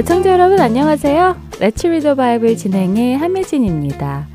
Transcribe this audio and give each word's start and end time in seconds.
애청자 0.00 0.32
여러분 0.32 0.58
안녕하세요. 0.60 1.36
레츠 1.60 1.86
리더 1.86 2.14
바이블 2.14 2.56
진행의 2.56 3.18
함혜진입니다. 3.18 4.28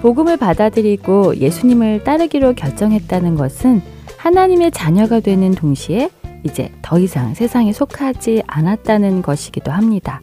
복음을 0.00 0.36
받아들이고 0.36 1.38
예수님을 1.38 2.04
따르기로 2.04 2.54
결정했다는 2.54 3.34
것은 3.34 3.82
하나님의 4.18 4.70
자녀가 4.70 5.18
되는 5.18 5.50
동시에 5.50 6.10
이제 6.44 6.70
더 6.80 7.00
이상 7.00 7.34
세상에 7.34 7.72
속하지 7.72 8.44
않았다는 8.46 9.22
것이기도 9.22 9.72
합니다. 9.72 10.22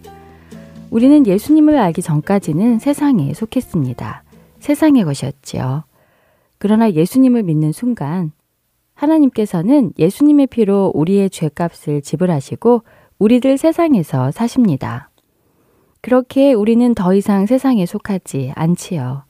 우리는 0.90 1.28
예수님을 1.28 1.78
알기 1.78 2.02
전까지는 2.02 2.80
세상에 2.80 3.34
속했습니다. 3.34 4.24
세상의 4.60 5.04
것이었지요. 5.04 5.84
그러나 6.60 6.90
예수님을 6.90 7.44
믿는 7.44 7.74
순간 7.74 8.32
하나님께서는 8.94 9.92
예수님의 10.00 10.48
피로 10.48 10.94
우리의 10.96 11.30
죄값을 11.30 12.02
지불하시고 12.02 12.84
우리들 13.22 13.60
세상에서 13.60 14.32
사십니다. 14.32 15.12
그렇게 16.02 16.54
우리는 16.54 16.96
더 16.96 17.14
이상 17.14 17.46
세상에 17.46 17.86
속하지 17.86 18.52
않지요. 18.56 19.26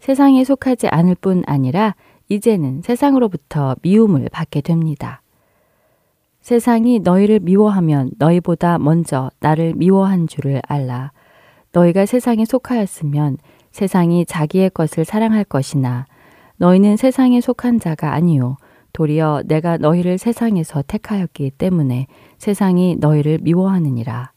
세상에 0.00 0.42
속하지 0.42 0.88
않을 0.88 1.14
뿐 1.14 1.44
아니라 1.46 1.94
이제는 2.28 2.82
세상으로부터 2.82 3.76
미움을 3.82 4.28
받게 4.32 4.60
됩니다. 4.62 5.22
세상이 6.40 6.98
너희를 6.98 7.38
미워하면 7.38 8.10
너희보다 8.18 8.78
먼저 8.78 9.30
나를 9.38 9.74
미워한 9.76 10.26
줄을 10.26 10.60
알라. 10.66 11.12
너희가 11.70 12.06
세상에 12.06 12.44
속하였으면 12.44 13.36
세상이 13.70 14.26
자기의 14.26 14.70
것을 14.70 15.04
사랑할 15.04 15.44
것이나 15.44 16.06
너희는 16.56 16.96
세상에 16.96 17.40
속한 17.40 17.78
자가 17.78 18.14
아니요 18.14 18.56
도리어 18.98 19.42
내가 19.44 19.76
너희를 19.78 20.18
세상에서 20.18 20.82
택하였기 20.82 21.52
때문에 21.52 22.08
세상이 22.38 22.96
너희를 22.98 23.38
미워하느니라. 23.42 24.32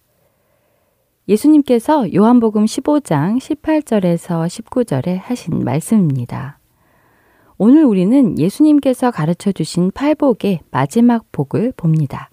예수님께서 1.27 2.13
요한복음 2.13 2.65
15장 2.65 3.39
18절에서 3.39 4.45
19절에 4.45 5.17
하신 5.19 5.63
말씀입니다. 5.63 6.59
오늘 7.57 7.85
우리는 7.85 8.37
예수님께서 8.37 9.09
가르쳐 9.09 9.51
주신 9.51 9.89
팔복의 9.89 10.59
마지막 10.69 11.31
복을 11.31 11.73
봅니다. 11.75 12.29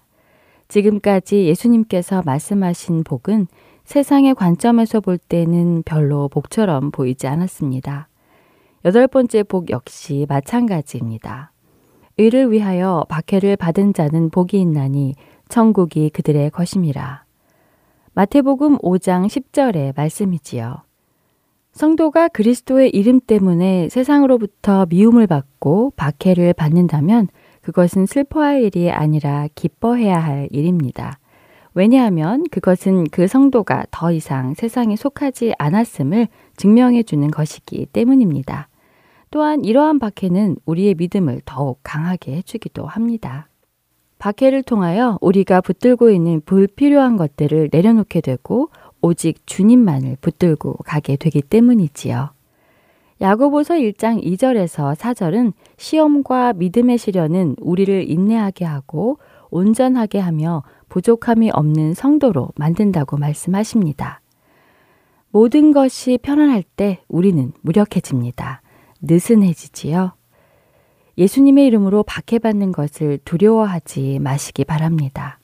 지금까지 0.68 1.46
예수님께서 1.46 2.20
말씀하신 2.26 3.04
복은 3.04 3.46
세상의 3.84 4.34
관점에서 4.34 5.00
볼 5.00 5.16
때는 5.16 5.82
별로 5.84 6.28
복처럼 6.28 6.90
보이지 6.90 7.26
않았습니다. 7.26 8.08
여덟 8.84 9.06
번째 9.06 9.44
복 9.44 9.70
역시 9.70 10.26
마찬가지입니다. 10.28 11.52
의를 12.18 12.50
위하여 12.50 13.06
박해를 13.08 13.56
받은 13.56 13.94
자는 13.94 14.28
복이 14.30 14.60
있나니 14.60 15.14
천국이 15.48 16.10
그들의 16.10 16.50
것임이라. 16.50 17.24
마태복음 18.14 18.78
5장 18.78 19.26
10절의 19.26 19.96
말씀이지요. 19.96 20.82
성도가 21.72 22.26
그리스도의 22.28 22.90
이름 22.90 23.20
때문에 23.20 23.88
세상으로부터 23.88 24.86
미움을 24.86 25.28
받고 25.28 25.92
박해를 25.96 26.52
받는다면 26.52 27.28
그것은 27.62 28.06
슬퍼할 28.06 28.62
일이 28.62 28.90
아니라 28.90 29.46
기뻐해야 29.54 30.18
할 30.18 30.48
일입니다. 30.50 31.20
왜냐하면 31.74 32.42
그것은 32.50 33.04
그 33.12 33.28
성도가 33.28 33.84
더 33.92 34.10
이상 34.10 34.54
세상에 34.54 34.96
속하지 34.96 35.54
않았음을 35.58 36.26
증명해 36.56 37.04
주는 37.04 37.30
것이기 37.30 37.86
때문입니다. 37.92 38.68
또한 39.30 39.64
이러한 39.64 39.98
박해는 39.98 40.56
우리의 40.64 40.94
믿음을 40.94 41.42
더욱 41.44 41.80
강하게 41.82 42.36
해주기도 42.36 42.86
합니다. 42.86 43.48
박해를 44.18 44.62
통하여 44.62 45.18
우리가 45.20 45.60
붙들고 45.60 46.10
있는 46.10 46.40
불필요한 46.44 47.16
것들을 47.16 47.68
내려놓게 47.72 48.20
되고 48.20 48.70
오직 49.00 49.46
주님만을 49.46 50.16
붙들고 50.20 50.78
가게 50.84 51.16
되기 51.16 51.40
때문이지요. 51.40 52.30
야고보서 53.20 53.74
1장 53.74 54.22
2절에서 54.22 54.94
4절은 54.94 55.52
시험과 55.76 56.52
믿음의 56.54 56.98
시련은 56.98 57.56
우리를 57.60 58.08
인내하게 58.10 58.64
하고 58.64 59.18
온전하게 59.50 60.18
하며 60.18 60.62
부족함이 60.88 61.50
없는 61.52 61.94
성도로 61.94 62.50
만든다고 62.56 63.16
말씀하십니다. 63.16 64.20
모든 65.30 65.72
것이 65.72 66.18
편안할 66.22 66.62
때 66.62 67.00
우리는 67.08 67.52
무력해집니다. 67.60 68.62
느슨해지지요. 69.00 70.12
예수님의 71.16 71.66
이름으로 71.66 72.04
박해받는 72.04 72.72
것을 72.72 73.18
두려워하지 73.24 74.20
마시기 74.20 74.64
바랍니다. 74.64 75.40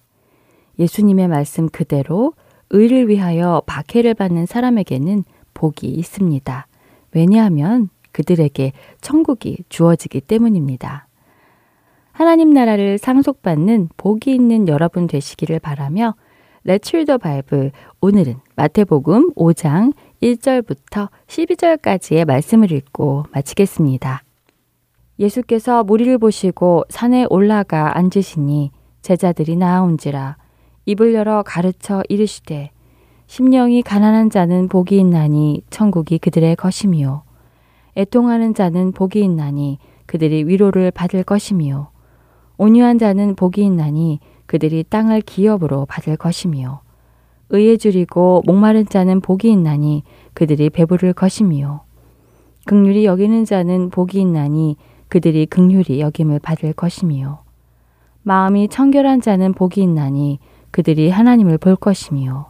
예수님의 0.78 1.28
말씀 1.28 1.69
그대로 1.69 2.32
의를 2.70 3.09
위하여 3.09 3.62
박해를 3.66 4.15
받는 4.15 4.47
사람에게는 4.47 5.25
복이 5.53 5.87
있습니다. 5.87 6.66
왜냐하면 7.12 7.88
그들에게 8.12 8.72
천국이 9.00 9.65
주어지기 9.69 10.21
때문입니다. 10.22 11.09
하나님 12.12 12.50
나라를 12.50 12.98
상속받는 12.98 13.88
복이 13.97 14.32
있는 14.32 14.69
여러분 14.69 15.09
되시기를 15.09 15.59
바라며 15.59 16.15
레츠 16.62 17.04
바이블 17.04 17.72
오늘은 18.00 18.36
마태복음 18.56 19.34
5장 19.34 19.92
1절부터 20.25 21.11
12절까지의 21.27 22.25
말씀을 22.25 22.73
읽고 22.73 23.27
마치겠습니다. 23.33 24.23
예수께서 25.19 25.85
무리를 25.85 26.17
보시고 26.17 26.85
산에 26.89 27.27
올라가 27.29 27.99
앉으시니 27.99 28.71
제자들이 29.03 29.57
나아온지라 29.57 30.39
입을 30.87 31.13
열어 31.13 31.43
가르쳐 31.43 32.03
이르시되 32.09 32.71
심령이 33.27 33.83
가난한 33.83 34.31
자는 34.31 34.69
복이 34.69 34.99
있나니 34.99 35.63
천국이 35.69 36.19
그들의 36.19 36.57
것이미요 36.57 37.23
애통하는 37.97 38.55
자는 38.55 38.93
복이 38.93 39.23
있나니 39.23 39.79
그들이 40.07 40.45
위로를 40.45 40.91
받을 40.91 41.23
것이미요 41.23 41.89
온유한 42.57 42.99
자는 42.99 43.34
복이 43.34 43.63
있나니 43.63 44.21
그들이 44.47 44.84
땅을 44.84 45.21
기업으로 45.21 45.84
받을 45.84 46.17
것이미요 46.17 46.84
의에 47.54 47.76
줄이고 47.76 48.42
목마른 48.47 48.87
자는 48.87 49.20
복이 49.20 49.50
있나니 49.50 50.03
그들이 50.34 50.70
배부를 50.70 51.12
것이미요. 51.12 51.82
극률이 52.66 53.04
여기는 53.04 53.44
자는 53.44 53.91
복이 53.91 54.20
있나니 54.20 54.77
그들이 55.09 55.47
극률이 55.47 56.01
여김을 56.01 56.41
받을 56.41 56.72
것이미요. 56.72 57.39
마음이 58.22 58.68
청결한 58.68 59.21
자는 59.21 59.53
복이 59.53 59.80
있나니 59.83 60.41
그들이 60.72 61.10
하나님을 61.10 61.59
볼 61.59 61.77
것이미요. 61.77 62.47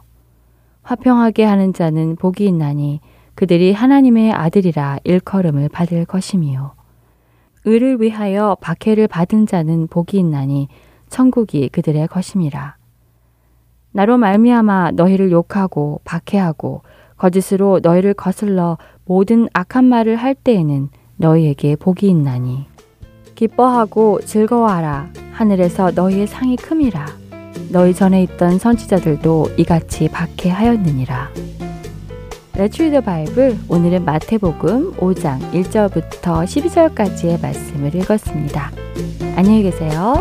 화평하게 0.81 1.43
하는 1.43 1.73
자는 1.73 2.15
복이 2.15 2.45
있나니 2.47 2.99
그들이 3.35 3.73
하나님의 3.73 4.31
아들이라 4.31 4.99
일컬음을 5.03 5.69
받을 5.69 6.05
것이미요. 6.05 6.71
의를 7.65 8.01
위하여 8.01 8.57
박해를 8.59 9.07
받은 9.07 9.45
자는 9.45 9.87
복이 9.87 10.17
있나니 10.17 10.67
천국이 11.09 11.69
그들의 11.69 12.07
것임이라. 12.07 12.77
나로 13.95 14.17
말미암아 14.17 14.91
너희를 14.91 15.31
욕하고 15.31 16.01
박해하고 16.03 16.81
거짓으로 17.15 17.79
너희를 17.81 18.13
거슬러 18.13 18.77
모든 19.05 19.47
악한 19.53 19.85
말을 19.85 20.17
할 20.17 20.35
때에는 20.35 20.89
너희에게 21.15 21.77
복이 21.77 22.09
있나니. 22.09 22.65
기뻐하고 23.35 24.19
즐거워하라. 24.19 25.11
하늘에서 25.31 25.91
너희의 25.91 26.27
상이 26.27 26.57
큼이라. 26.57 27.05
너희 27.71 27.93
전에 27.93 28.21
있던 28.23 28.59
선지자들도 28.59 29.51
이같이 29.55 30.09
박해하였느니라. 30.09 31.29
리더 32.53 32.99
바이블 32.99 33.57
오늘은 33.69 34.03
마태복음 34.03 34.95
5장 34.97 35.39
1절부터 35.51 36.43
12절까지의 36.43 37.41
말씀을 37.41 37.95
읽었습니다. 37.95 38.71
안녕히 39.37 39.63
계세요. 39.63 40.15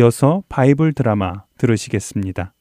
이어서 0.00 0.42
바이블 0.48 0.94
드라마 0.94 1.42
들으시겠습니다. 1.58 2.54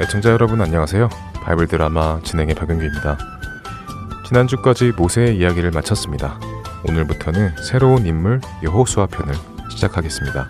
애청자 0.00 0.30
여러분 0.30 0.60
안녕하세요. 0.60 1.08
바이블 1.44 1.68
드라마 1.68 2.20
진행의 2.22 2.56
박은규입니다. 2.56 3.18
지난주까지 4.26 4.92
모세의 4.96 5.38
이야기를 5.38 5.70
마쳤습니다. 5.70 6.40
오늘부터는 6.88 7.62
새로운 7.62 8.04
인물 8.04 8.40
여호수아 8.64 9.06
편을 9.06 9.34
시작하겠습니다. 9.70 10.48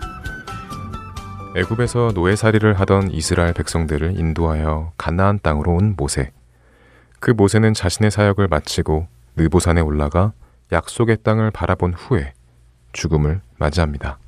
애굽에서 1.55 2.13
노예살이를 2.15 2.79
하던 2.79 3.11
이스라엘 3.11 3.53
백성들을 3.53 4.17
인도하여 4.17 4.93
가나안 4.97 5.39
땅으로 5.43 5.73
온 5.73 5.93
모세. 5.95 6.31
그 7.19 7.29
모세는 7.29 7.75
자신의 7.75 8.09
사역을 8.09 8.47
마치고 8.47 9.12
느보산에 9.35 9.81
올라가 9.81 10.33
약속의 10.71 11.17
땅을 11.23 11.51
바라본 11.51 11.93
후에 11.93 12.33
죽음을 12.93 13.41
맞이합니다. 13.57 14.19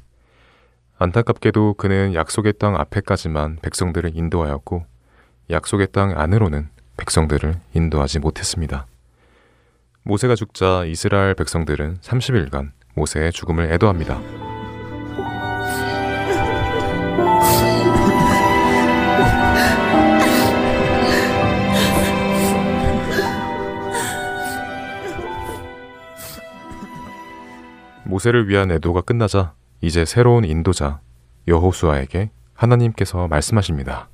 안타깝게도 0.97 1.75
그는 1.75 2.13
약속의 2.13 2.53
땅 2.59 2.75
앞에까지만 2.75 3.59
백성들을 3.61 4.11
인도하였고 4.15 4.85
약속의 5.49 5.87
땅 5.91 6.17
안으로는 6.17 6.69
백성들을 6.97 7.59
인도하지 7.73 8.19
못했습니다. 8.19 8.87
모세가 10.03 10.35
죽자 10.35 10.85
이스라엘 10.85 11.33
백성들은 11.33 11.97
30일간 12.01 12.71
모세의 12.95 13.31
죽음을 13.31 13.71
애도합니다. 13.73 14.54
모세를 28.05 28.47
위한 28.47 28.71
애도가 28.71 29.01
끝나자 29.01 29.53
이제 29.81 30.05
새로운 30.05 30.45
인도자 30.45 30.99
여호수아에게 31.47 32.31
하나님께서 32.53 33.27
말씀하십니다. 33.27 34.09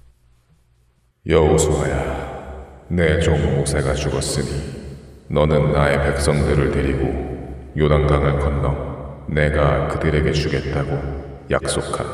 여호수아야, 1.28 2.86
내 2.88 3.20
종 3.22 3.58
모세가 3.58 3.94
죽었으니 3.94 4.82
너는 5.30 5.72
나의 5.72 5.98
백성들을 6.12 6.72
데리고 6.72 7.72
요단강을 7.78 8.40
건너 8.40 9.26
내가 9.28 9.88
그들에게 9.90 10.32
주겠다고 10.34 11.46
약속한 11.52 12.06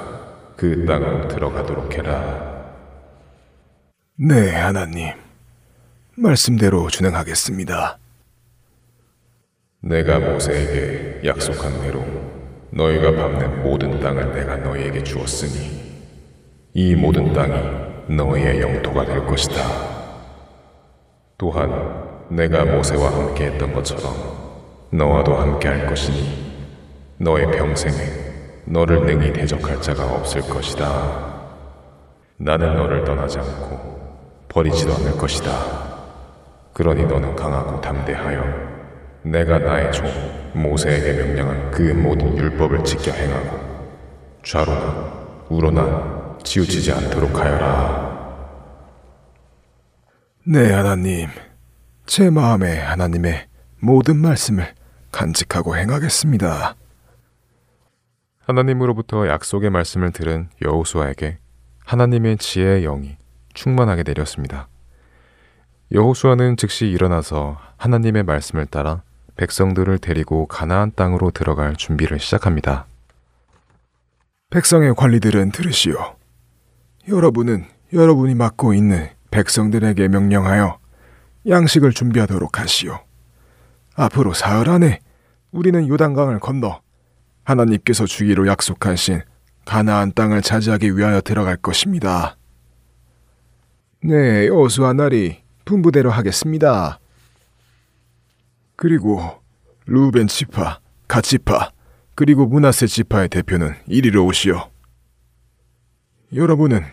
그 0.56 0.86
땅으로 0.86 1.28
들어가도록 1.28 1.94
해라. 1.96 2.56
네, 4.20 4.52
하나님. 4.56 5.14
말씀대로 6.16 6.90
준행하겠습니다. 6.90 7.98
내가 9.88 10.20
모세에게 10.20 11.22
약속한 11.26 11.82
대로 11.82 12.04
너희가 12.72 13.10
밟는 13.12 13.64
모든 13.64 14.02
땅을 14.02 14.34
내가 14.34 14.58
너희에게 14.58 15.02
주었으니 15.02 15.82
이 16.74 16.94
모든 16.94 17.32
땅이 17.32 18.14
너희의 18.14 18.60
영토가 18.62 19.06
될 19.06 19.26
것이다. 19.26 19.56
또한 21.38 21.72
내가 22.30 22.66
모세와 22.66 23.14
함께 23.14 23.46
했던 23.46 23.72
것처럼 23.72 24.14
너와도 24.92 25.36
함께 25.36 25.70
할 25.70 25.88
것이니 25.88 26.54
너의 27.20 27.50
평생에 27.52 27.96
너를 28.66 29.06
능히 29.06 29.32
대적할 29.32 29.82
자가 29.82 30.06
없을 30.16 30.42
것이다. 30.42 31.38
나는 32.36 32.76
너를 32.76 33.06
떠나지 33.06 33.40
않고 33.40 34.46
버리지도 34.50 34.94
않을 34.96 35.18
것이다. 35.18 35.52
그러니 36.74 37.06
너는 37.06 37.38
강하고 37.38 37.80
담대하여 37.80 38.67
내가 39.32 39.60
나의 39.60 39.92
종 39.92 40.06
모세에게 40.54 41.14
명령한 41.14 41.72
그 41.72 41.82
모든 41.82 42.38
율법을 42.38 42.84
지켜 42.84 43.12
행하고 43.12 43.60
좌로나 44.44 45.46
우로나 45.50 46.38
치우치지 46.44 46.92
않도록 46.94 47.38
하여라. 47.38 48.08
네, 50.46 50.72
하나님. 50.72 51.28
제 52.06 52.30
마음에 52.30 52.80
하나님의 52.80 53.48
모든 53.80 54.18
말씀을 54.18 54.74
간직하고 55.12 55.76
행하겠습니다. 55.76 56.76
하나님으로부터 58.40 59.28
약속의 59.28 59.70
말씀을 59.72 60.12
들은 60.12 60.50
여호수아에게 60.62 61.40
하나님의 61.84 62.38
지혜의 62.38 62.84
영이 62.84 63.18
충만하게 63.54 64.04
내렸습니다. 64.04 64.70
여호수아는 65.92 66.56
즉시 66.56 66.88
일어나서 66.88 67.58
하나님의 67.76 68.24
말씀을 68.24 68.66
따라 68.66 69.04
백성들을 69.38 70.00
데리고 70.00 70.48
가나안 70.48 70.92
땅으로 70.96 71.32
들어갈 71.32 71.76
준비를 71.76 72.20
시작합니다. 72.20 72.86
백성의 74.50 74.96
관리들은 74.96 75.52
들으시오. 75.52 76.16
여러분은 77.08 77.66
여러분이 77.94 78.36
맡고 78.36 78.74
있는 78.74 79.10
백성들에게 79.32 80.08
명령하여 80.08 80.80
양식을 81.48 81.92
준비하도록 81.92 82.60
하시오. 82.60 83.00
앞으로 83.96 84.34
사흘 84.34 84.70
안에 84.70 85.00
우리는 85.52 85.88
요단강을 85.88 86.40
건너 86.40 86.82
하나님께서 87.44 88.06
주기로 88.06 88.48
약속하신 88.48 89.22
가나안 89.66 90.14
땅을 90.14 90.42
차지하기 90.42 90.98
위하여 90.98 91.22
들어갈 91.22 91.58
것입니다. 91.58 92.38
네, 94.04 94.48
여수와 94.48 94.94
날이 94.94 95.44
분부대로 95.66 96.10
하겠습니다. 96.12 97.00
그리고 98.78 99.42
루벤 99.88 100.28
지파, 100.28 100.80
가치파, 101.08 101.72
그리고 102.14 102.46
문하세 102.46 102.86
지파의 102.86 103.28
대표는 103.30 103.74
이리로 103.88 104.24
오시오. 104.24 104.70
여러분은 106.32 106.84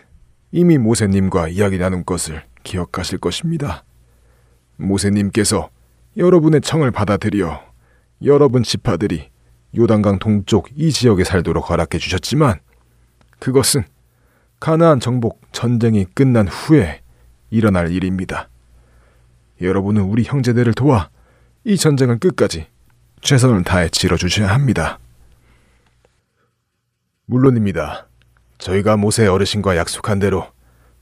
이미 0.51 0.79
모세님과 0.79 1.49
이야기 1.49 1.77
나눈 1.77 2.03
것을 2.03 2.43
기억하실 2.63 3.19
것입니다. 3.19 3.83
모세님께서 4.77 5.69
여러분의 6.17 6.61
청을 6.61 6.89
받아들여 6.89 7.61
여러분 8.23 8.63
지파들이 8.63 9.29
요단강 9.77 10.17
동쪽 10.17 10.69
이 10.75 10.91
지역에 10.91 11.23
살도록 11.23 11.69
허락해 11.69 11.99
주셨지만 11.99 12.61
그것은 13.37 13.83
가나안 14.59 14.99
정복 14.99 15.39
전쟁이 15.51 16.05
끝난 16.05 16.47
후에 16.47 17.01
일어날 17.51 17.91
일입니다. 17.91 18.49
여러분은 19.61 20.01
우리 20.01 20.23
형제들을 20.23 20.73
도와 20.73 21.09
이 21.67 21.77
전쟁을 21.77 22.19
끝까지 22.19 22.67
최선을 23.21 23.63
다해 23.63 23.89
치러주셔야 23.89 24.49
합니다. 24.49 24.99
물론입니다. 27.25 28.05
저희가 28.59 28.97
모세 28.97 29.25
어르신과 29.25 29.75
약속한 29.75 30.19
대로 30.19 30.45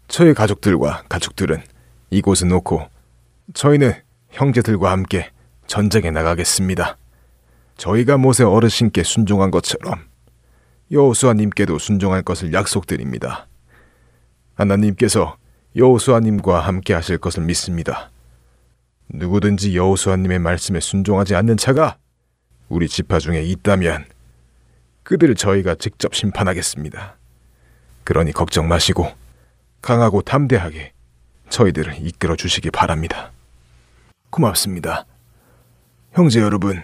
저희 0.08 0.34
가족들과 0.34 1.04
가족들은 1.10 1.62
이곳을 2.12 2.48
놓고 2.48 2.88
저희는 3.54 3.92
형제들과 4.30 4.90
함께 4.90 5.32
전쟁에 5.68 6.12
나가겠습니다. 6.12 6.98
저희가 7.76 8.16
모세 8.18 8.46
어르신께 8.46 9.04
순종한 9.04 9.52
것처럼 9.52 10.00
여호수아님께도 10.92 11.78
순종할 11.78 12.22
것을 12.22 12.54
약속드립니다. 12.54 13.48
하나님께서 14.56 15.36
여호수아님과 15.76 16.62
함께 16.62 16.94
하실 16.94 17.18
것을 17.18 17.44
믿습니다. 17.44 18.13
누구든지 19.14 19.78
여호수아님의 19.78 20.40
말씀에 20.40 20.80
순종하지 20.80 21.36
않는 21.36 21.56
자가 21.58 21.98
우리 22.68 22.88
지파 22.88 23.20
중에 23.20 23.44
있다면 23.44 24.06
그들을 25.04 25.36
저희가 25.36 25.76
직접 25.76 26.16
심판하겠습니다. 26.16 27.18
그러니 28.04 28.32
걱정 28.32 28.68
마시고 28.68 29.08
강하고 29.82 30.22
담대하게 30.24 30.94
저희들을 31.50 31.98
이끌어 32.02 32.36
주시기 32.36 32.72
바랍니다. 32.72 33.32
고맙습니다. 34.32 35.06
형제 36.14 36.42
여러분, 36.42 36.82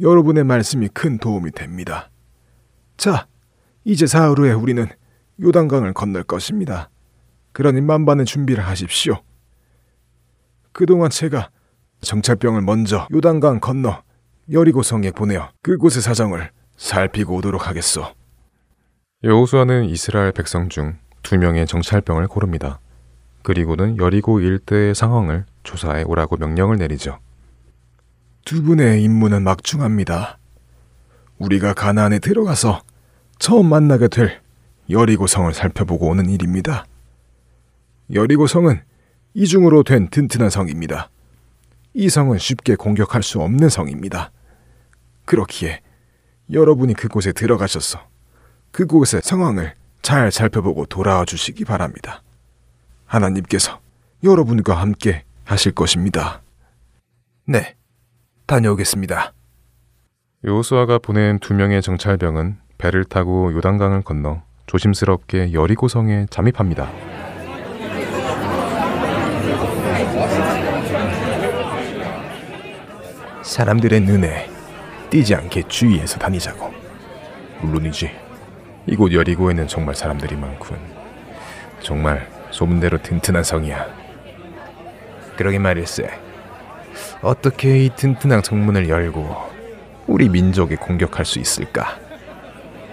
여러분의 0.00 0.44
말씀이 0.44 0.88
큰 0.88 1.18
도움이 1.18 1.50
됩니다. 1.50 2.10
자, 2.96 3.26
이제 3.84 4.06
사흘 4.06 4.38
후에 4.38 4.52
우리는 4.52 4.86
요단강을 5.42 5.92
건널 5.92 6.22
것입니다. 6.22 6.88
그러니 7.52 7.82
만반의 7.82 8.24
준비를 8.24 8.66
하십시오. 8.66 9.20
그동안 10.76 11.08
제가 11.08 11.48
정찰병을 12.02 12.60
먼저 12.60 13.08
요단강 13.10 13.60
건너 13.60 14.02
여리고성에 14.52 15.12
보내어 15.12 15.48
그곳의 15.62 16.02
사정을 16.02 16.50
살피고 16.76 17.36
오도록 17.36 17.66
하겠소. 17.66 18.04
여호수아는 19.24 19.86
이스라엘 19.86 20.32
백성 20.32 20.68
중 20.68 20.98
두 21.26 21.36
명의 21.38 21.66
정찰병을 21.66 22.28
고릅니다. 22.28 22.78
그리고는 23.42 23.98
여리고 23.98 24.38
일대의 24.38 24.94
상황을 24.94 25.44
조사해 25.64 26.04
오라고 26.04 26.36
명령을 26.36 26.76
내리죠. 26.76 27.18
두 28.44 28.62
분의 28.62 29.02
임무는 29.02 29.42
막중합니다. 29.42 30.38
우리가 31.38 31.74
가나안에 31.74 32.20
들어가서 32.20 32.80
처음 33.40 33.66
만나게 33.70 34.06
될 34.06 34.40
여리고성을 34.88 35.52
살펴보고 35.52 36.06
오는 36.06 36.30
일입니다. 36.30 36.84
여리고성은 38.12 38.82
이중으로 39.38 39.82
된 39.82 40.08
튼튼한 40.08 40.48
성입니다. 40.48 41.10
이 41.92 42.08
성은 42.08 42.38
쉽게 42.38 42.74
공격할 42.74 43.22
수 43.22 43.42
없는 43.42 43.68
성입니다. 43.68 44.30
그렇기에 45.26 45.82
여러분이 46.50 46.94
그곳에 46.94 47.32
들어가셔서 47.32 48.00
그곳의 48.70 49.20
상황을 49.22 49.74
잘 50.00 50.32
살펴보고 50.32 50.86
돌아와 50.86 51.26
주시기 51.26 51.66
바랍니다. 51.66 52.22
하나님께서 53.04 53.78
여러분과 54.24 54.74
함께 54.74 55.24
하실 55.44 55.72
것입니다. 55.72 56.40
네, 57.46 57.76
다녀오겠습니다. 58.46 59.34
요수아가 60.46 60.98
보낸 60.98 61.38
두 61.40 61.52
명의 61.52 61.82
정찰병은 61.82 62.56
배를 62.78 63.04
타고 63.04 63.52
요단강을 63.52 64.00
건너 64.00 64.40
조심스럽게 64.66 65.52
여리고성에 65.52 66.26
잠입합니다. 66.30 67.15
사람들의 73.46 74.00
눈에 74.00 74.50
띄지 75.08 75.36
않게 75.36 75.68
주의해서 75.68 76.18
다니자고. 76.18 76.74
물론이지. 77.60 78.10
이곳 78.86 79.12
여리고에는 79.12 79.68
정말 79.68 79.94
사람들이 79.94 80.34
많군. 80.34 80.76
정말 81.80 82.28
소문대로 82.50 83.00
튼튼한 83.00 83.44
성이야. 83.44 83.86
그러게 85.36 85.60
말일세. 85.60 86.10
어떻게 87.22 87.84
이 87.84 87.90
튼튼한 87.94 88.42
성문을 88.42 88.88
열고 88.88 89.36
우리 90.08 90.28
민족에 90.28 90.74
공격할 90.74 91.24
수 91.24 91.38
있을까? 91.38 91.98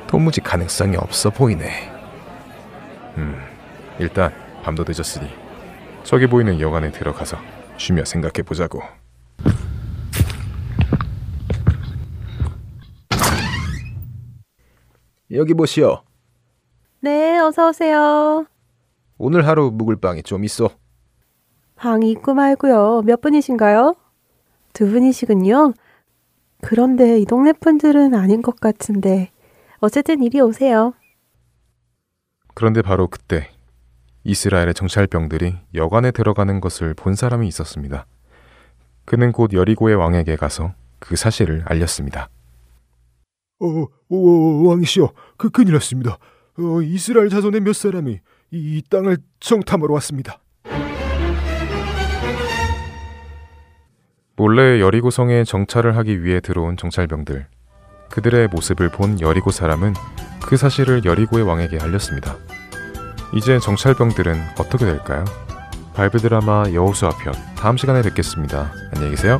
도무지 0.05 0.39
가능성이 0.39 0.97
없어 0.97 1.31
보이네. 1.31 1.91
음, 3.17 3.41
일단 3.97 4.31
밤도 4.63 4.85
늦었으니 4.87 5.29
저기 6.03 6.27
보이는 6.27 6.59
여관에 6.59 6.91
들어가서 6.91 7.39
쉬며 7.77 8.05
생각해 8.05 8.43
보자고. 8.45 8.83
여기 15.33 15.53
보시오. 15.53 16.03
네, 16.99 17.39
어서 17.39 17.69
오세요. 17.69 18.45
오늘 19.17 19.47
하루 19.47 19.71
묵을 19.71 19.97
방이 19.97 20.23
좀 20.23 20.43
있어. 20.43 20.69
방이 21.75 22.11
있고 22.11 22.33
말고요. 22.33 23.01
몇 23.05 23.19
분이신가요? 23.21 23.95
두 24.73 24.89
분이시군요. 24.89 25.73
그런데 26.61 27.19
이 27.19 27.25
동네 27.25 27.51
분들은 27.51 28.13
아닌 28.13 28.41
것 28.41 28.59
같은데. 28.59 29.31
어쨌든 29.79 30.23
이리 30.23 30.39
오세요. 30.39 30.93
그런데 32.53 32.81
바로 32.81 33.07
그때 33.07 33.49
이스라엘의 34.23 34.73
정찰병들이 34.73 35.57
여관에 35.73 36.11
들어가는 36.11 36.61
것을 36.61 36.93
본 36.93 37.15
사람이 37.15 37.47
있었습니다. 37.47 38.05
그는 39.05 39.31
곧 39.31 39.51
여리고의 39.51 39.95
왕에게 39.95 40.37
가서 40.37 40.73
그 40.99 41.15
사실을 41.15 41.63
알렸습니다. 41.65 42.29
어, 43.63 43.87
오, 44.09 44.67
왕이시여, 44.67 45.13
그 45.37 45.49
큰일 45.49 45.73
났습니다. 45.73 46.17
어, 46.59 46.81
이스라엘 46.81 47.29
자손의 47.29 47.61
몇 47.61 47.73
사람이 47.73 48.11
이, 48.11 48.17
이 48.51 48.81
땅을 48.89 49.17
정탐하러 49.39 49.93
왔습니다. 49.95 50.39
몰래 54.35 54.81
여리고성에 54.81 55.43
정찰을 55.43 55.95
하기 55.97 56.23
위해 56.23 56.39
들어온 56.39 56.75
정찰병들. 56.75 57.47
그들의 58.09 58.49
모습을 58.49 58.89
본 58.89 59.21
여리고 59.21 59.51
사람은 59.51 59.93
그 60.41 60.57
사실을 60.57 61.05
여리고의 61.05 61.45
왕에게 61.45 61.79
알렸습니다. 61.79 62.35
이제 63.33 63.59
정찰병들은 63.59 64.35
어떻게 64.59 64.85
될까요? 64.85 65.23
발브 65.95 66.19
드라마 66.19 66.65
여호수아 66.71 67.11
편 67.23 67.33
다음 67.55 67.77
시간에 67.77 68.01
뵙겠습니다. 68.01 68.71
안녕히 68.93 69.11
계세요. 69.11 69.39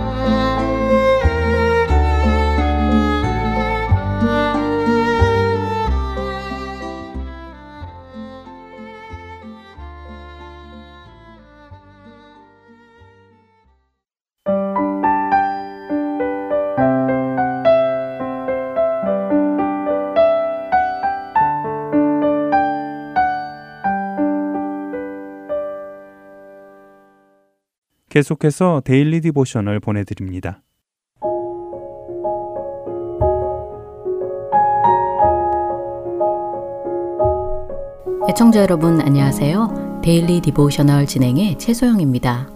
계속해서 28.11 28.81
Daily 28.83 29.21
Devotional 29.21 29.79
보내드립니다. 29.79 30.61
애청자 38.29 38.59
여러분 38.59 38.99
안녕하세요. 38.99 40.01
Daily 40.03 40.41
Devotional 40.41 41.07
진행의 41.07 41.57
최소영입니다. 41.57 42.49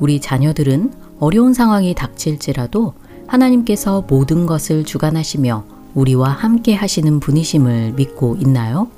우리 0.00 0.18
자녀들은 0.18 0.94
어려운 1.20 1.52
상황이 1.52 1.94
닥칠지라도 1.94 2.94
하나님께서 3.26 4.06
모든 4.08 4.46
것을 4.46 4.84
주관하시며 4.84 5.64
우리와 5.94 6.30
함께 6.30 6.74
하시는 6.74 7.20
분이심을 7.20 7.92
믿고 7.92 8.36
있나요? 8.36 8.88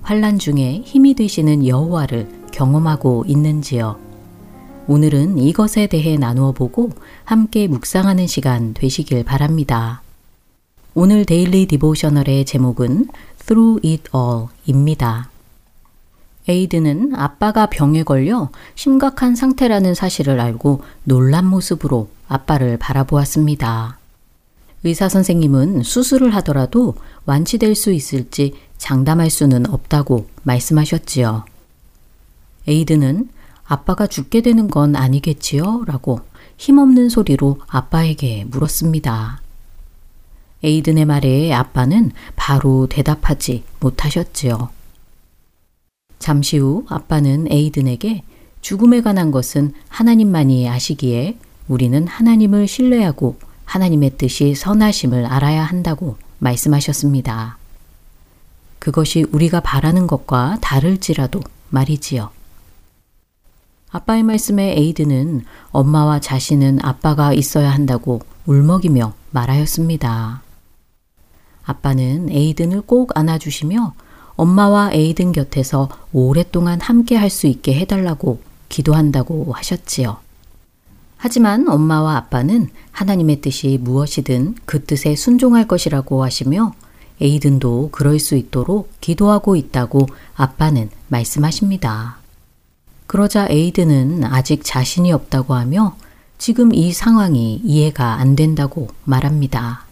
환란 0.00 0.38
중에 0.38 0.80
힘이 0.84 1.12
되시는 1.12 1.66
여호와를 1.66 2.28
경험하고 2.50 3.24
있는지요? 3.26 4.05
오늘은 4.88 5.38
이것에 5.38 5.88
대해 5.88 6.16
나누어 6.16 6.52
보고 6.52 6.90
함께 7.24 7.66
묵상하는 7.66 8.28
시간 8.28 8.72
되시길 8.72 9.24
바랍니다. 9.24 10.00
오늘 10.94 11.24
Daily 11.24 11.66
Devotional의 11.66 12.44
제목은 12.44 13.08
Through 13.46 13.88
It 13.88 14.04
All입니다. 14.64 15.28
에이드는 16.48 17.16
아빠가 17.16 17.66
병에 17.66 18.04
걸려 18.04 18.50
심각한 18.76 19.34
상태라는 19.34 19.94
사실을 19.94 20.38
알고 20.38 20.82
놀란 21.02 21.46
모습으로 21.46 22.08
아빠를 22.28 22.76
바라보았습니다. 22.78 23.98
의사 24.84 25.08
선생님은 25.08 25.82
수술을 25.82 26.32
하더라도 26.36 26.94
완치될 27.24 27.74
수 27.74 27.92
있을지 27.92 28.54
장담할 28.78 29.30
수는 29.30 29.68
없다고 29.68 30.28
말씀하셨지요. 30.44 31.44
에이드는 32.68 33.30
아빠가 33.66 34.06
죽게 34.06 34.42
되는 34.42 34.68
건 34.68 34.96
아니겠지요? 34.96 35.84
라고 35.86 36.20
힘없는 36.56 37.08
소리로 37.08 37.60
아빠에게 37.66 38.44
물었습니다. 38.48 39.40
에이든의 40.64 41.04
말에 41.04 41.52
아빠는 41.52 42.12
바로 42.34 42.86
대답하지 42.86 43.64
못하셨지요. 43.80 44.70
잠시 46.18 46.58
후 46.58 46.84
아빠는 46.88 47.50
에이든에게 47.50 48.22
죽음에 48.62 49.00
관한 49.00 49.30
것은 49.30 49.74
하나님만이 49.88 50.68
아시기에 50.68 51.38
우리는 51.68 52.06
하나님을 52.06 52.66
신뢰하고 52.66 53.38
하나님의 53.64 54.16
뜻이 54.16 54.54
선하심을 54.54 55.26
알아야 55.26 55.62
한다고 55.62 56.16
말씀하셨습니다. 56.38 57.58
그것이 58.78 59.26
우리가 59.30 59.60
바라는 59.60 60.06
것과 60.06 60.58
다를지라도 60.60 61.42
말이지요. 61.70 62.35
아빠의 63.96 64.22
말씀에 64.24 64.74
에이드는 64.76 65.44
엄마와 65.70 66.20
자신은 66.20 66.80
아빠가 66.82 67.32
있어야 67.32 67.70
한다고 67.70 68.20
울먹이며 68.44 69.14
말하였습니다. 69.30 70.42
아빠는 71.64 72.28
에이든을 72.30 72.82
꼭 72.82 73.16
안아주시며 73.16 73.94
엄마와 74.36 74.90
에이든 74.92 75.32
곁에서 75.32 75.88
오랫동안 76.12 76.78
함께 76.80 77.16
할 77.16 77.30
수 77.30 77.46
있게 77.46 77.74
해달라고 77.74 78.40
기도한다고 78.68 79.52
하셨지요. 79.54 80.18
하지만 81.16 81.66
엄마와 81.66 82.16
아빠는 82.16 82.68
하나님의 82.92 83.40
뜻이 83.40 83.78
무엇이든 83.80 84.56
그 84.66 84.84
뜻에 84.84 85.16
순종할 85.16 85.66
것이라고 85.66 86.22
하시며 86.22 86.74
에이든도 87.22 87.88
그럴 87.92 88.18
수 88.20 88.36
있도록 88.36 88.90
기도하고 89.00 89.56
있다고 89.56 90.06
아빠는 90.34 90.90
말씀하십니다. 91.08 92.25
그러자 93.06 93.46
에이드는 93.48 94.24
아직 94.24 94.64
자신이 94.64 95.12
없다고 95.12 95.54
하며 95.54 95.96
지금 96.38 96.72
이 96.72 96.92
상황이 96.92 97.60
이해가 97.64 98.14
안 98.14 98.36
된다고 98.36 98.88
말합니다. 99.04 99.86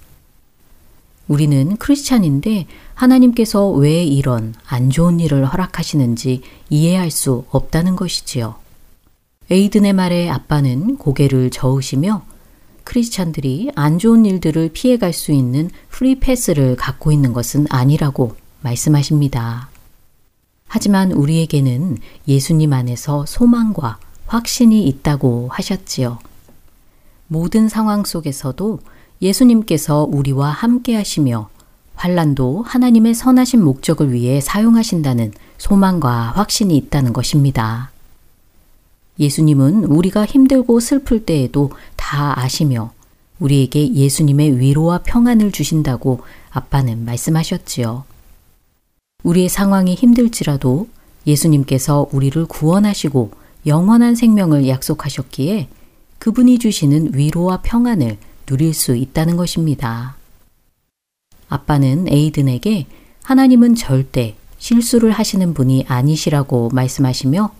우리는 1.27 1.77
크리스찬인데 1.79 2.67
하나님께서 2.95 3.71
왜 3.71 4.05
이런 4.05 4.55
안 4.67 4.91
좋은 4.91 5.21
일을 5.21 5.47
허락하시는지 5.47 6.43
이해할 6.69 7.11
수 7.11 7.45
없다는 7.51 7.97
것이지요. 7.97 8.57
에이든의 9.51 9.93
말에 9.95 10.29
아빠는 10.29 10.97
고개를 10.97 11.51
저으시며 11.51 12.23
크리스찬들이 12.85 13.71
안 13.75 13.99
좋은 13.99 14.27
일들을 14.27 14.71
피해갈 14.75 15.13
수 15.13 15.33
있는 15.33 15.71
free 15.89 16.21
pass를 16.21 16.77
갖고 16.77 17.13
있는 17.13 17.33
것은 17.33 17.67
아니라고 17.71 18.37
말씀하십니다. 18.61 19.69
하지만 20.75 21.13
우리에게는 21.13 21.99
예수님 22.27 22.73
안에서 22.73 23.27
소망과 23.27 23.99
확신이 24.27 24.89
있다고 24.89 25.47
하셨지요. 25.53 26.19
모든 27.29 27.69
상황 27.69 28.03
속에서도 28.05 28.81
예수님께서 29.23 30.03
우리와 30.03 30.51
함께 30.51 30.97
하시며 30.97 31.49
환란도 31.95 32.65
하나님의 32.67 33.15
선하신 33.15 33.63
목적을 33.63 34.13
위해 34.13 34.41
사용하신다는 34.41 35.33
소망과 35.59 36.33
확신이 36.35 36.77
있다는 36.77 37.13
것입니다. 37.13 37.93
예수님은 39.21 39.85
우리가 39.85 40.27
힘들고 40.27 40.81
슬플 40.81 41.25
때에도 41.25 41.71
다 41.95 42.37
아시며 42.37 42.91
우리에게 43.39 43.95
예수님의 43.95 44.59
위로와 44.59 45.03
평안을 45.05 45.53
주신다고 45.53 46.23
아빠는 46.51 47.05
말씀하셨지요. 47.05 48.07
우리의 49.25 49.49
상황이 49.49 49.95
힘들지라도 49.95 50.89
예수님께서 51.27 52.07
우리를 52.13 52.45
구원하시고 52.47 53.31
영원한 53.67 54.15
생명을 54.15 54.69
약속하셨기에 54.69 55.69
그분이 56.19 56.59
주시는 56.59 57.13
위로와 57.15 57.61
평안을 57.63 58.19
누릴 58.47 58.75
수 58.75 58.95
있다는 58.95 59.37
것입니다. 59.37 60.17
아빠는 61.49 62.07
에이든에게 62.09 62.87
하나님은 63.23 63.75
절대 63.75 64.37
실수를 64.59 65.11
하시는 65.11 65.55
분이 65.55 65.87
아니시라고 65.89 66.71
말씀하시며 66.73 67.51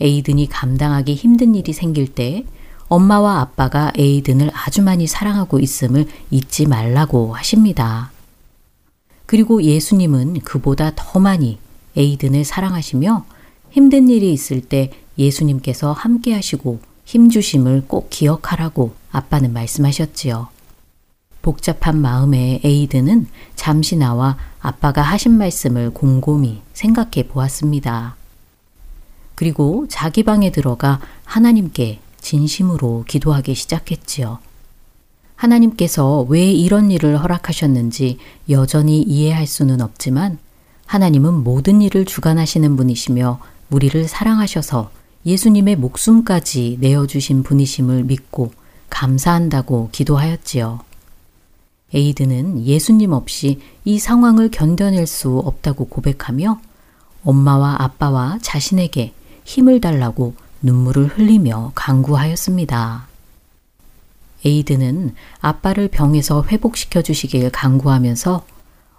에이든이 0.00 0.48
감당하기 0.48 1.14
힘든 1.14 1.54
일이 1.54 1.72
생길 1.72 2.12
때 2.12 2.44
엄마와 2.88 3.40
아빠가 3.40 3.92
에이든을 3.96 4.50
아주 4.52 4.82
많이 4.82 5.06
사랑하고 5.06 5.60
있음을 5.60 6.06
잊지 6.30 6.66
말라고 6.66 7.34
하십니다. 7.34 8.13
그리고 9.26 9.62
예수님은 9.62 10.40
그보다 10.40 10.92
더 10.94 11.18
많이 11.18 11.58
에이든을 11.96 12.44
사랑하시며 12.44 13.24
힘든 13.70 14.08
일이 14.08 14.32
있을 14.32 14.60
때 14.60 14.90
예수님께서 15.18 15.92
함께 15.92 16.34
하시고 16.34 16.80
힘주심을 17.04 17.84
꼭 17.86 18.10
기억하라고 18.10 18.94
아빠는 19.12 19.52
말씀하셨지요. 19.52 20.48
복잡한 21.42 22.00
마음의 22.00 22.60
에이드는 22.64 23.26
잠시 23.54 23.96
나와 23.96 24.36
아빠가 24.60 25.02
하신 25.02 25.36
말씀을 25.36 25.90
곰곰이 25.90 26.62
생각해 26.72 27.28
보았습니다. 27.28 28.16
그리고 29.34 29.86
자기 29.88 30.22
방에 30.22 30.50
들어가 30.50 31.00
하나님께 31.24 32.00
진심으로 32.20 33.04
기도하기 33.06 33.54
시작했지요. 33.54 34.38
하나님께서 35.36 36.22
왜 36.28 36.50
이런 36.50 36.90
일을 36.90 37.20
허락하셨는지 37.22 38.18
여전히 38.50 39.02
이해할 39.02 39.46
수는 39.46 39.80
없지만 39.80 40.38
하나님은 40.86 41.42
모든 41.44 41.82
일을 41.82 42.04
주관하시는 42.04 42.76
분이시며 42.76 43.40
우리를 43.70 44.06
사랑하셔서 44.06 44.90
예수님의 45.26 45.76
목숨까지 45.76 46.78
내어주신 46.80 47.42
분이심을 47.42 48.04
믿고 48.04 48.52
감사한다고 48.90 49.88
기도하였지요. 49.90 50.80
에이든은 51.94 52.64
예수님 52.64 53.12
없이 53.12 53.60
이 53.84 53.98
상황을 53.98 54.50
견뎌낼 54.50 55.06
수 55.06 55.38
없다고 55.38 55.86
고백하며 55.86 56.60
엄마와 57.24 57.82
아빠와 57.82 58.38
자신에게 58.42 59.14
힘을 59.44 59.80
달라고 59.80 60.34
눈물을 60.62 61.06
흘리며 61.06 61.72
간구하였습니다. 61.74 63.13
에이든은 64.44 65.14
아빠를 65.40 65.88
병에서 65.88 66.44
회복시켜 66.44 67.02
주시길 67.02 67.50
간구하면서 67.50 68.44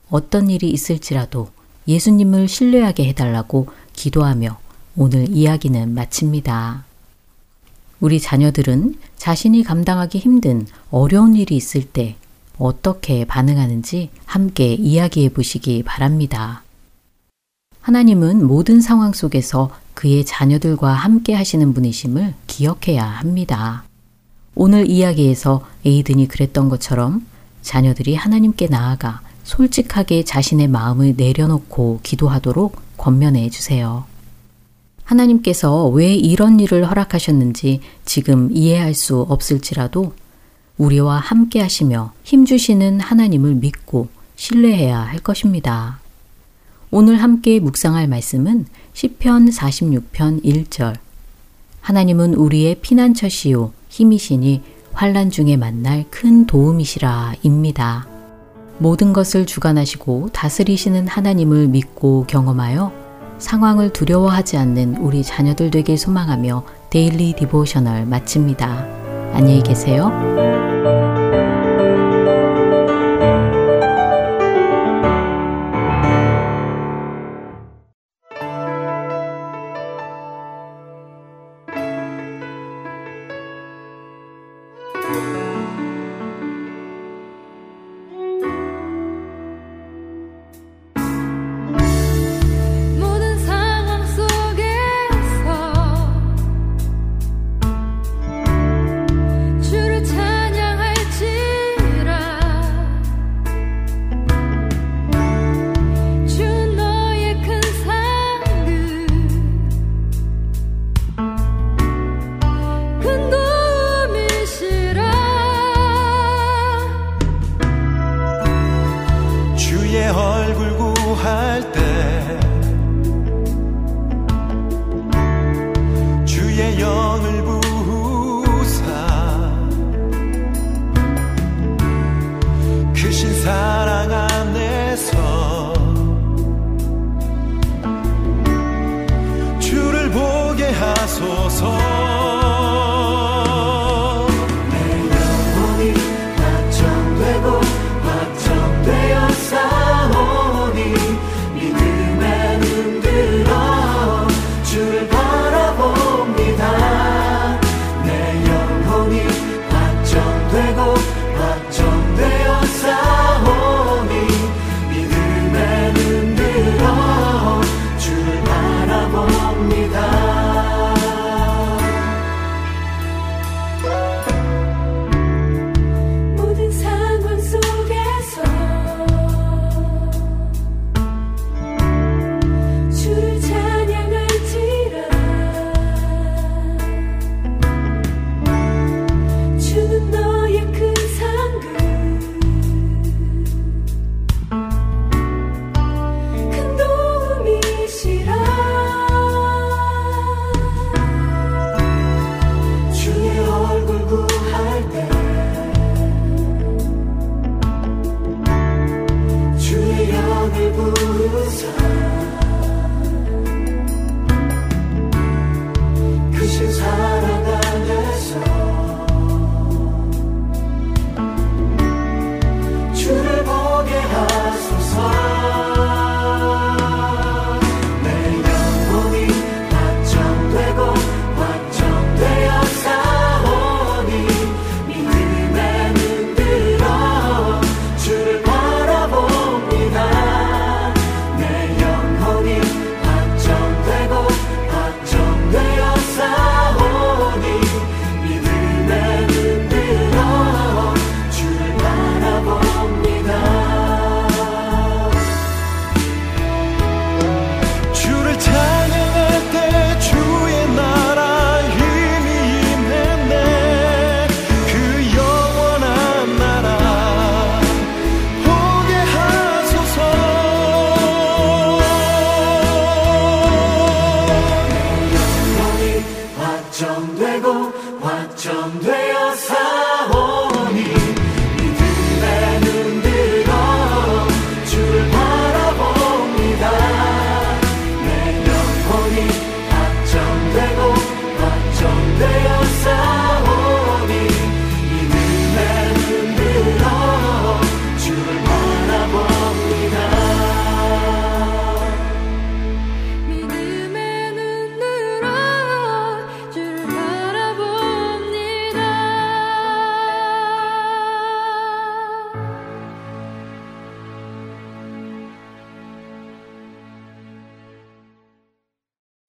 어떤 0.10 0.50
일이 0.50 0.70
있을지라도 0.70 1.50
예수님을 1.88 2.48
신뢰하게 2.48 3.08
해달라고 3.10 3.68
기도하며 3.94 4.58
오늘 4.96 5.30
이야기는 5.30 5.94
마칩니다. 5.94 6.86
우리 8.00 8.20
자녀들은 8.20 8.96
자신이 9.18 9.64
감당하기 9.64 10.18
힘든 10.18 10.68
어려운 10.92 11.36
일이 11.36 11.56
있을 11.56 11.84
때 11.84 12.16
어떻게 12.58 13.26
반응하는지 13.26 14.10
함께 14.26 14.74
이야기해 14.74 15.30
보시기 15.30 15.84
바랍니다. 15.84 16.64
하나님은 17.82 18.46
모든 18.46 18.82
상황 18.82 19.14
속에서 19.14 19.72
그의 19.94 20.26
자녀들과 20.26 20.92
함께 20.92 21.34
하시는 21.34 21.74
분이심을 21.74 22.34
기억해야 22.48 23.04
합니다. 23.04 23.84
오늘 24.56 24.90
이야기에서 24.90 25.66
에이든이 25.86 26.30
그랬던 26.30 26.70
것처럼 26.70 27.26
자녀들이 27.62 28.16
하나님께 28.16 28.68
나아가 28.68 29.22
솔직하게 29.44 30.24
자신의 30.24 30.70
마음을 30.70 31.16
내려놓고 31.18 32.00
기도하도록 32.04 32.82
권면해 32.98 33.50
주세요. 33.50 34.06
하나님께서 35.04 35.88
왜 35.90 36.16
이런 36.16 36.60
일을 36.60 36.90
허락하셨는지 36.90 37.82
지금 38.06 38.50
이해할 38.52 38.94
수 38.94 39.22
없을지라도 39.22 40.14
우리와 40.78 41.18
함께 41.18 41.62
하시며 41.62 42.14
힘주시는 42.24 43.00
하나님을 43.02 43.56
믿고 43.56 44.08
신뢰해야 44.36 45.00
할 45.00 45.20
것입니다. 45.20 46.00
오늘 46.92 47.22
함께 47.22 47.60
묵상할 47.60 48.08
말씀은 48.08 48.66
시편 48.94 49.50
46편 49.50 50.44
1절 50.44 50.96
하나님은 51.82 52.34
우리의 52.34 52.76
피난처시요 52.82 53.74
힘이시니 53.96 54.62
환란 54.92 55.30
중에 55.30 55.56
만날 55.56 56.04
큰 56.10 56.46
도움이시라입니다. 56.46 58.08
모든 58.78 59.14
것을 59.14 59.46
주관하시고 59.46 60.32
다스리시는 60.34 61.08
하나님을 61.08 61.70
믿고 61.70 62.26
경험하여 62.28 62.92
상황을 63.38 63.94
두려워하지 63.94 64.58
않는 64.58 64.98
우리 64.98 65.24
자녀들 65.24 65.72
되길 65.72 65.98
소망하며 65.98 66.66
데일리 66.90 67.34
디보셔널 67.38 68.06
마칩니다. 68.06 68.68
안녕히 69.32 69.64
계세요. 69.64 70.12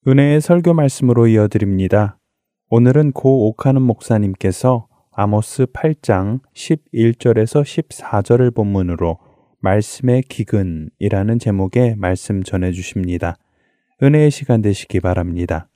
은혜의 0.09 0.39
설교 0.39 0.73
말씀으로 0.73 1.27
이어드립니다. 1.27 2.17
오늘은 2.69 3.11
고 3.11 3.49
옥하는 3.49 3.81
목사님께서 3.81 4.87
아모스 5.11 5.65
8장 5.65 6.39
11절에서 6.55 7.61
14절을 7.61 8.55
본문으로 8.55 9.17
말씀의 9.59 10.21
기근이라는 10.29 11.39
제목의 11.39 11.95
말씀 11.97 12.41
전해 12.41 12.71
주십니다. 12.71 13.35
은혜의 14.01 14.31
시간 14.31 14.61
되시기 14.61 15.01
바랍니다. 15.01 15.67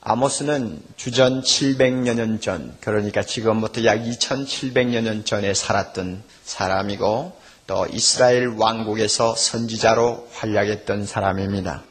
아모스는 0.00 0.80
주전 0.96 1.42
700여 1.42 2.14
년 2.14 2.40
전, 2.40 2.74
그러니까 2.80 3.20
지금부터 3.20 3.84
약 3.84 3.98
2700여 3.98 5.02
년 5.02 5.26
전에 5.26 5.52
살았던 5.52 6.22
사람이고 6.44 7.41
또 7.72 7.86
이스라엘 7.90 8.48
왕국에서 8.48 9.34
선지자로 9.34 10.28
활약했던 10.34 11.06
사람입니다. 11.06 11.82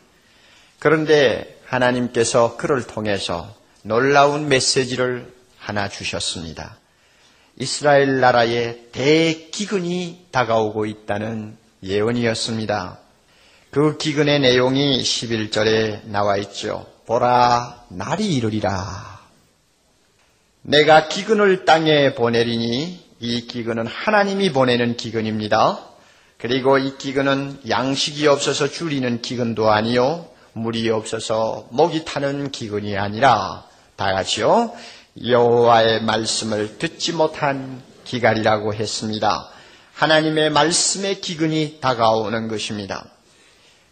그런데 0.77 1.59
하나님께서 1.65 2.55
그를 2.55 2.85
통해서 2.85 3.51
놀라운 3.81 4.47
메시지를 4.47 5.33
하나 5.57 5.89
주셨습니다. 5.89 6.77
이스라엘 7.57 8.19
나라에 8.19 8.91
대기근이 8.91 10.27
다가오고 10.29 10.85
있다는 10.85 11.57
예언이었습니다. 11.81 12.99
그 13.71 13.97
기근의 13.97 14.39
내용이 14.41 15.01
11절에 15.01 16.05
나와 16.05 16.37
있죠. 16.37 16.85
보라, 17.07 17.85
날이 17.89 18.35
이르리라. 18.35 19.19
내가 20.61 21.07
기근을 21.07 21.65
땅에 21.65 22.13
보내리니 22.13 23.00
이 23.23 23.45
기근은 23.45 23.85
하나님이 23.85 24.51
보내는 24.51 24.97
기근입니다. 24.97 25.79
그리고 26.39 26.79
이 26.79 26.97
기근은 26.97 27.59
양식이 27.69 28.25
없어서 28.25 28.67
줄이는 28.67 29.21
기근도 29.21 29.69
아니요. 29.69 30.27
물이 30.53 30.89
없어서 30.89 31.67
목이 31.69 32.03
타는 32.03 32.49
기근이 32.49 32.97
아니라 32.97 33.63
다 33.95 34.11
같이요. 34.11 34.73
여호와의 35.23 36.01
말씀을 36.01 36.79
듣지 36.79 37.13
못한 37.13 37.83
기갈이라고 38.05 38.73
했습니다. 38.73 39.49
하나님의 39.93 40.49
말씀의 40.49 41.21
기근이 41.21 41.77
다가오는 41.79 42.47
것입니다. 42.47 43.05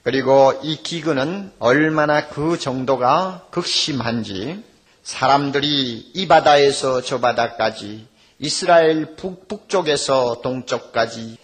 그리고 0.01 0.59
이 0.63 0.77
기근은 0.77 1.51
얼마나 1.59 2.29
그 2.29 2.57
정도가 2.57 3.45
극심한지 3.51 4.63
사람들이 5.03 6.11
이 6.15 6.27
바다에서 6.27 7.01
저 7.03 7.19
바다까지 7.19 8.08
이스라엘 8.39 9.15
북, 9.17 9.47
북쪽에서 9.49 10.39
동쪽까지 10.41 11.37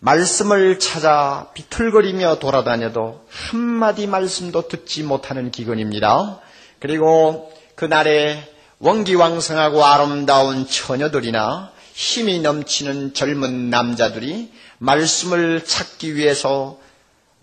말씀을 0.00 0.80
찾아 0.80 1.50
비틀거리며 1.54 2.40
돌아다녀도 2.40 3.24
한마디 3.30 4.08
말씀도 4.08 4.66
듣지 4.66 5.04
못하는 5.04 5.52
기근입니다. 5.52 6.40
그리고 6.80 7.52
그날에 7.76 8.42
원기왕성하고 8.80 9.84
아름다운 9.84 10.66
처녀들이나 10.66 11.70
힘이 11.94 12.40
넘치는 12.40 13.14
젊은 13.14 13.70
남자들이 13.70 14.50
말씀을 14.78 15.64
찾기 15.64 16.16
위해서 16.16 16.80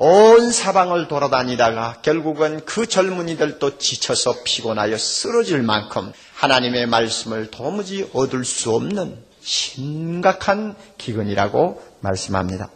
온 0.01 0.49
사방을 0.49 1.09
돌아다니다가 1.09 1.97
결국은 2.01 2.63
그 2.63 2.87
젊은이들도 2.87 3.77
지쳐서 3.79 4.43
피곤하여 4.45 4.97
쓰러질 4.97 5.61
만큼 5.61 6.13
하나님의 6.35 6.85
말씀을 6.85 7.51
도무지 7.51 8.09
얻을 8.13 8.45
수 8.45 8.71
없는 8.71 9.17
심각한 9.41 10.77
기근이라고 10.97 11.83
말씀합니다. 11.99 12.69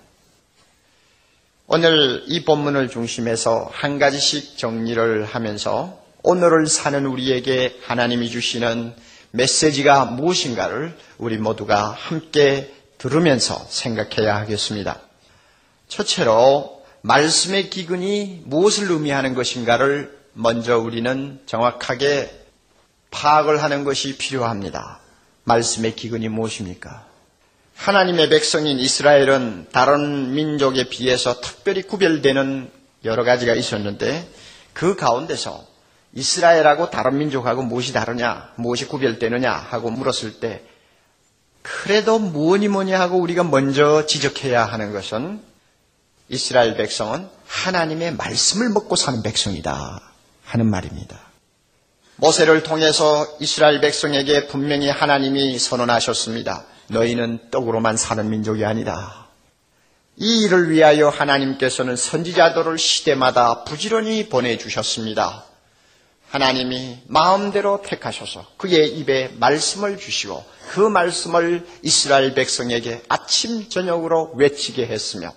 오늘 1.68 2.26
이 2.28 2.44
본문을 2.44 2.90
중심해서 2.90 3.70
한 3.72 4.00
가지씩 4.00 4.58
정리를 4.58 5.24
하면서 5.24 5.98
오늘을 6.24 6.68
사는 6.68 7.06
우리에게 7.06 7.80
하나님이 7.86 8.30
주시는 8.30 8.94
메시지가 9.32 10.06
무엇인가를 10.06 10.98
우리 11.20 11.38
모두가 11.38 11.88
함께 11.88 12.74
들으면서 12.98 13.66
생각해야 13.70 14.36
하겠습니다. 14.36 15.00
첫째로 15.88 16.83
말씀의 17.04 17.70
기근이 17.70 18.44
무엇을 18.46 18.90
의미하는 18.90 19.34
것인가를 19.36 20.18
먼저 20.32 20.78
우리는 20.78 21.40
정확하게 21.46 22.32
파악을 23.12 23.62
하는 23.62 23.84
것이 23.84 24.18
필요합니다. 24.18 25.00
말씀의 25.44 25.96
기근이 25.96 26.30
무엇입니까? 26.30 27.06
하나님의 27.76 28.30
백성인 28.30 28.80
이스라엘은 28.80 29.68
다른 29.74 30.34
민족에 30.34 30.88
비해서 30.88 31.42
특별히 31.42 31.82
구별되는 31.82 32.72
여러 33.04 33.26
가지가 33.26 33.54
있었는데 33.54 34.26
그 34.72 34.96
가운데서 34.96 35.68
이스라엘하고 36.14 36.90
다른 36.90 37.18
민족하고 37.18 37.64
무엇이 37.64 37.92
다르냐, 37.92 38.54
무엇이 38.56 38.88
구별되느냐 38.88 39.52
하고 39.52 39.92
물었을 39.92 40.40
때 40.40 40.64
그래도 41.62 42.18
무엇이 42.18 42.70
뭐냐 42.70 42.98
하고 42.98 43.18
우리가 43.18 43.44
먼저 43.44 44.06
지적해야 44.06 44.64
하는 44.64 44.94
것은 44.94 45.42
이스라엘 46.34 46.76
백성은 46.76 47.30
하나님의 47.48 48.16
말씀을 48.16 48.70
먹고 48.70 48.96
사는 48.96 49.22
백성이다 49.22 50.02
하는 50.46 50.66
말입니다. 50.66 51.20
모세를 52.16 52.64
통해서 52.64 53.28
이스라엘 53.40 53.80
백성에게 53.82 54.48
분명히 54.48 54.90
하나님이 54.90 55.60
선언하셨습니다. 55.60 56.66
너희는 56.88 57.52
떡으로만 57.52 57.98
사는 57.98 58.28
민족이 58.28 58.66
아니다. 58.66 59.28
이 60.18 60.44
일을 60.44 60.72
위하여 60.72 61.10
하나님께서는 61.10 61.96
선지자들을 61.96 62.78
시대마다 62.80 63.64
부지런히 63.64 64.28
보내주셨습니다. 64.30 65.46
하나님이 66.30 67.04
마음대로 67.08 67.84
택하셔서 67.84 68.48
그의 68.58 68.98
입에 68.98 69.34
말씀을 69.38 70.00
주시고 70.00 70.44
그 70.72 70.80
말씀을 70.80 71.66
이스라엘 71.84 72.34
백성에게 72.34 73.04
아침 73.08 73.70
저녁으로 73.70 74.34
외치게 74.36 74.88
했으며 74.88 75.32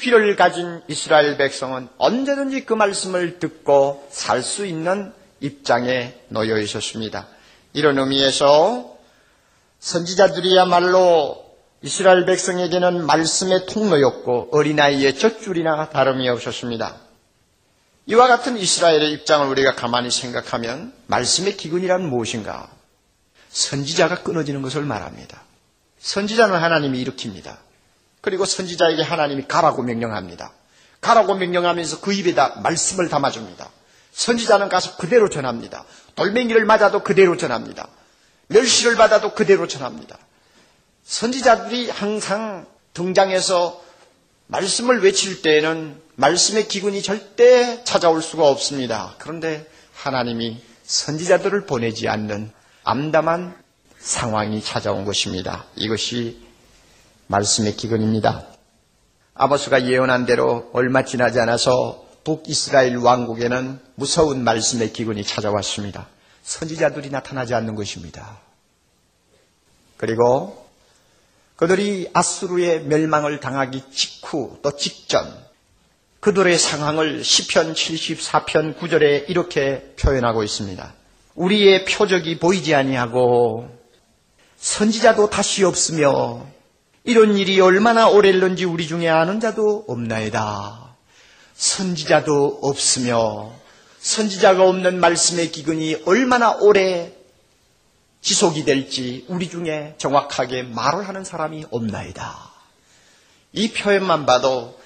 귀를 0.00 0.36
가진 0.36 0.80
이스라엘 0.88 1.36
백성은 1.36 1.88
언제든지 1.98 2.64
그 2.64 2.72
말씀을 2.74 3.38
듣고 3.38 4.06
살 4.10 4.42
수 4.42 4.64
있는 4.64 5.12
입장에 5.40 6.14
놓여 6.28 6.58
있었습니다. 6.58 7.26
이런 7.72 7.98
의미에서 7.98 8.96
선지자들이야말로 9.80 11.44
이스라엘 11.82 12.24
백성에게는 12.26 13.06
말씀의 13.06 13.66
통로였고 13.66 14.48
어린아이의 14.52 15.16
젖줄이나 15.18 15.90
다름이 15.90 16.28
없었습니다. 16.28 16.96
이와 18.06 18.26
같은 18.26 18.56
이스라엘의 18.56 19.12
입장을 19.12 19.46
우리가 19.48 19.74
가만히 19.74 20.10
생각하면 20.10 20.92
말씀의 21.06 21.56
기근이란 21.56 22.08
무엇인가? 22.08 22.70
선지자가 23.50 24.22
끊어지는 24.22 24.62
것을 24.62 24.82
말합니다. 24.82 25.42
선지자는 25.98 26.56
하나님이 26.56 27.04
일으킵니다. 27.04 27.56
그리고 28.28 28.44
선지자에게 28.44 29.00
하나님이 29.02 29.44
가라고 29.48 29.82
명령합니다. 29.82 30.52
가라고 31.00 31.34
명령하면서 31.36 32.00
그 32.02 32.12
입에다 32.12 32.60
말씀을 32.62 33.08
담아줍니다. 33.08 33.70
선지자는 34.12 34.68
가서 34.68 34.98
그대로 34.98 35.30
전합니다. 35.30 35.86
돌멩이를 36.14 36.66
맞아도 36.66 37.02
그대로 37.02 37.38
전합니다. 37.38 37.88
멸시를 38.48 38.96
받아도 38.96 39.32
그대로 39.32 39.66
전합니다. 39.66 40.18
선지자들이 41.04 41.88
항상 41.88 42.66
등장해서 42.92 43.82
말씀을 44.48 45.00
외칠 45.02 45.40
때에는 45.40 45.98
말씀의 46.16 46.68
기근이 46.68 47.00
절대 47.02 47.82
찾아올 47.84 48.20
수가 48.20 48.46
없습니다. 48.46 49.14
그런데 49.16 49.66
하나님이 49.94 50.60
선지자들을 50.84 51.64
보내지 51.64 52.08
않는 52.08 52.52
암담한 52.84 53.56
상황이 53.98 54.62
찾아온 54.62 55.06
것입니다. 55.06 55.64
이것이 55.76 56.46
말씀의 57.28 57.76
기근입니다. 57.76 58.46
아버스가 59.34 59.86
예언한 59.86 60.26
대로 60.26 60.68
얼마 60.72 61.04
지나지 61.04 61.38
않아서 61.40 62.04
북이스라엘 62.24 62.96
왕국에는 62.96 63.78
무서운 63.94 64.42
말씀의 64.44 64.92
기근이 64.92 65.24
찾아왔습니다. 65.24 66.08
선지자들이 66.42 67.10
나타나지 67.10 67.54
않는 67.54 67.74
것입니다. 67.74 68.38
그리고 69.96 70.66
그들이 71.56 72.10
아수르의 72.12 72.82
멸망을 72.84 73.40
당하기 73.40 73.84
직후 73.92 74.58
또 74.62 74.76
직전 74.76 75.34
그들의 76.20 76.58
상황을 76.58 77.22
시편 77.22 77.74
74편 77.74 78.78
9절에 78.78 79.28
이렇게 79.28 79.94
표현하고 80.00 80.42
있습니다. 80.42 80.94
우리의 81.34 81.84
표적이 81.84 82.38
보이지 82.38 82.74
아니하고 82.74 83.68
선지자도 84.56 85.30
다시 85.30 85.64
없으며 85.64 86.44
이런 87.08 87.38
일이 87.38 87.58
얼마나 87.58 88.06
오래일는지 88.06 88.66
우리 88.66 88.86
중에 88.86 89.08
아는 89.08 89.40
자도 89.40 89.86
없나이다. 89.88 90.94
선지자도 91.54 92.58
없으며 92.60 93.50
선지자가 93.98 94.62
없는 94.62 95.00
말씀의 95.00 95.50
기근이 95.50 96.02
얼마나 96.04 96.52
오래 96.52 97.14
지속이 98.20 98.66
될지 98.66 99.24
우리 99.28 99.48
중에 99.48 99.94
정확하게 99.96 100.64
말을 100.64 101.08
하는 101.08 101.24
사람이 101.24 101.64
없나이다. 101.70 102.50
이 103.54 103.72
표현만 103.72 104.26
봐도 104.26 104.78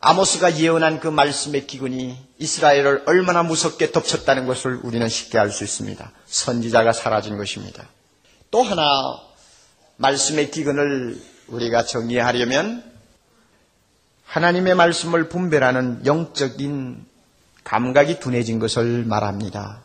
아모스가 0.00 0.58
예언한 0.58 1.00
그 1.00 1.08
말씀의 1.08 1.66
기근이 1.66 2.14
이스라엘을 2.40 3.04
얼마나 3.06 3.42
무섭게 3.42 3.90
덮쳤다는 3.90 4.46
것을 4.46 4.80
우리는 4.82 5.08
쉽게 5.08 5.38
알 5.38 5.50
수 5.50 5.64
있습니다. 5.64 6.12
선지자가 6.26 6.92
사라진 6.92 7.38
것입니다. 7.38 7.88
또 8.50 8.62
하나 8.62 8.82
말씀의 9.96 10.50
기근을 10.50 11.20
우리가 11.48 11.84
정리하려면 11.84 12.84
하나님의 14.24 14.74
말씀을 14.74 15.28
분별하는 15.28 16.04
영적인 16.04 17.06
감각이 17.64 18.20
둔해진 18.20 18.58
것을 18.58 19.04
말합니다. 19.04 19.82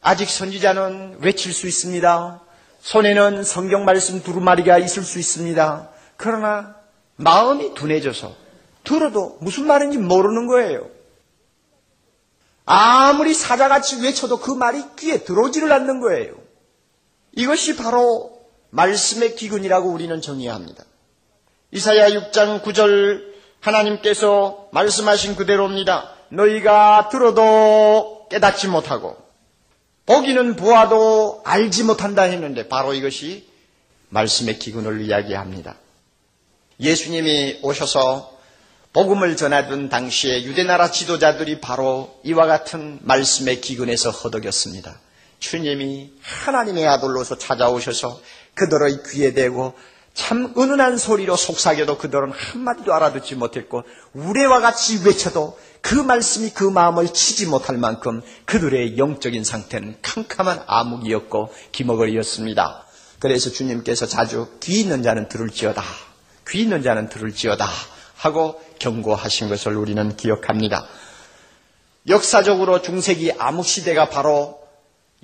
아직 0.00 0.28
선지자는 0.28 1.18
외칠 1.20 1.52
수 1.52 1.66
있습니다. 1.66 2.40
손에는 2.80 3.44
성경 3.44 3.84
말씀 3.84 4.22
두루마리가 4.22 4.78
있을 4.78 5.02
수 5.02 5.18
있습니다. 5.18 5.90
그러나 6.16 6.76
마음이 7.16 7.74
둔해져서 7.74 8.34
들어도 8.82 9.38
무슨 9.40 9.66
말인지 9.66 9.98
모르는 9.98 10.46
거예요. 10.46 10.90
아무리 12.66 13.32
사자같이 13.34 14.02
외쳐도 14.02 14.40
그 14.40 14.50
말이 14.50 14.82
귀에 14.98 15.24
들어오지를 15.24 15.72
않는 15.72 16.00
거예요. 16.00 16.34
이것이 17.32 17.76
바로 17.76 18.33
말씀의 18.74 19.36
기근이라고 19.36 19.88
우리는 19.88 20.20
정의합니다. 20.20 20.84
이사야 21.70 22.10
6장 22.10 22.62
9절 22.62 23.34
하나님께서 23.60 24.68
말씀하신 24.72 25.36
그대로입니다. 25.36 26.10
너희가 26.30 27.08
들어도 27.10 28.26
깨닫지 28.30 28.68
못하고 28.68 29.16
보기는 30.06 30.56
보아도 30.56 31.40
알지 31.44 31.84
못한다 31.84 32.22
했는데 32.22 32.68
바로 32.68 32.94
이것이 32.94 33.48
말씀의 34.10 34.58
기근을 34.58 35.02
이야기합니다. 35.02 35.76
예수님이 36.80 37.60
오셔서 37.62 38.32
복음을 38.92 39.36
전하던 39.36 39.88
당시에 39.88 40.44
유대나라 40.44 40.90
지도자들이 40.90 41.60
바로 41.60 42.20
이와 42.24 42.46
같은 42.46 42.98
말씀의 43.02 43.60
기근에서 43.60 44.10
허덕였습니다. 44.10 45.00
주님이 45.38 46.12
하나님의 46.22 46.86
아들로서 46.86 47.36
찾아오셔서 47.38 48.20
그들의 48.54 49.02
귀에 49.10 49.32
대고 49.34 49.74
참 50.14 50.54
은은한 50.56 50.96
소리로 50.96 51.36
속삭여도 51.36 51.98
그들은 51.98 52.30
한마디도 52.30 52.94
알아듣지 52.94 53.34
못했고 53.34 53.82
우레와 54.12 54.60
같이 54.60 55.00
외쳐도 55.04 55.58
그 55.80 55.94
말씀이 55.96 56.50
그 56.50 56.64
마음을 56.64 57.08
치지 57.12 57.46
못할 57.46 57.76
만큼 57.76 58.22
그들의 58.44 58.96
영적인 58.96 59.42
상태는 59.42 59.96
캄캄한 60.02 60.62
암흑이었고 60.66 61.52
기머거리였습니다. 61.72 62.84
그래서 63.18 63.50
주님께서 63.50 64.06
자주 64.06 64.48
귀 64.60 64.80
있는 64.80 65.02
자는 65.02 65.28
들을지어다. 65.28 65.82
귀 66.48 66.62
있는 66.62 66.82
자는 66.82 67.08
들을지어다. 67.08 67.68
하고 68.16 68.62
경고하신 68.78 69.48
것을 69.48 69.76
우리는 69.76 70.16
기억합니다. 70.16 70.86
역사적으로 72.08 72.82
중세기 72.82 73.32
암흑 73.32 73.66
시대가 73.66 74.08
바로 74.08 74.60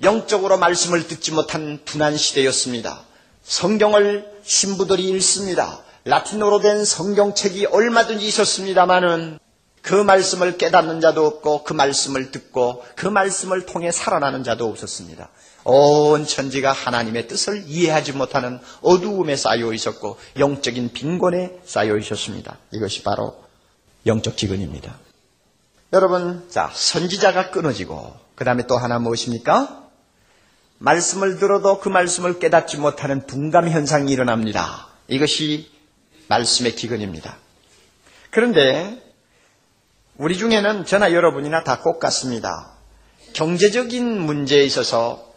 영적으로 0.03 0.57
말씀을 0.57 1.07
듣지 1.07 1.31
못한 1.31 1.79
분한 1.85 2.17
시대였습니다. 2.17 3.03
성경을 3.51 4.31
신부들이 4.43 5.09
읽습니다. 5.09 5.81
라틴어로 6.05 6.61
된 6.61 6.85
성경책이 6.85 7.65
얼마든지 7.65 8.25
있었습니다마는 8.25 9.39
그 9.81 9.93
말씀을 9.93 10.57
깨닫는 10.57 11.01
자도 11.01 11.25
없고 11.25 11.65
그 11.65 11.73
말씀을 11.73 12.31
듣고 12.31 12.81
그 12.95 13.07
말씀을 13.07 13.65
통해 13.65 13.91
살아나는 13.91 14.45
자도 14.45 14.69
없었습니다. 14.69 15.27
온 15.65 16.25
천지가 16.25 16.71
하나님의 16.71 17.27
뜻을 17.27 17.65
이해하지 17.67 18.13
못하는 18.13 18.61
어두움에 18.83 19.35
쌓여 19.35 19.73
있었고 19.73 20.17
영적인 20.39 20.93
빈곤에 20.93 21.59
쌓여 21.65 21.97
있었습니다. 21.97 22.57
이것이 22.71 23.03
바로 23.03 23.35
영적 24.05 24.37
기근입니다. 24.37 24.97
여러분, 25.91 26.47
자, 26.49 26.71
선지자가 26.73 27.51
끊어지고 27.51 28.13
그 28.33 28.45
다음에 28.45 28.65
또 28.65 28.77
하나 28.77 28.97
무엇입니까? 28.97 29.90
말씀을 30.81 31.37
들어도 31.37 31.79
그 31.79 31.89
말씀을 31.89 32.39
깨닫지 32.39 32.77
못하는 32.77 33.27
둔감 33.27 33.69
현상이 33.69 34.11
일어납니다. 34.11 34.87
이것이 35.07 35.69
말씀의 36.27 36.75
기근입니다. 36.75 37.37
그런데 38.31 38.99
우리 40.17 40.37
중에는 40.37 40.85
저나 40.85 41.13
여러분이나 41.13 41.63
다 41.63 41.81
똑같습니다. 41.83 42.71
경제적인 43.33 44.21
문제에 44.21 44.63
있어서 44.63 45.31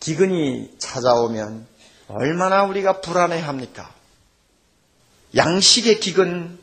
기근이 0.00 0.74
찾아오면 0.78 1.66
얼마나 2.08 2.64
우리가 2.64 3.02
불안해 3.02 3.38
합니까? 3.38 3.92
양식의 5.36 6.00
기근, 6.00 6.58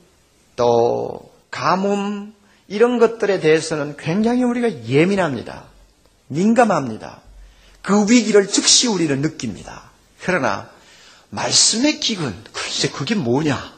또 0.56 1.32
가뭄, 1.52 2.34
이런 2.68 2.98
것들에 2.98 3.40
대해서는 3.40 3.96
굉장히 3.96 4.44
우리가 4.44 4.86
예민합니다. 4.86 5.66
민감합니다. 6.28 7.22
그 7.82 8.10
위기를 8.10 8.48
즉시 8.48 8.88
우리는 8.88 9.22
느낍니다. 9.22 9.92
그러나 10.22 10.70
말씀의 11.30 12.00
기근, 12.00 12.36
글쎄 12.54 12.90
그게 12.90 13.16
뭐냐? 13.16 13.74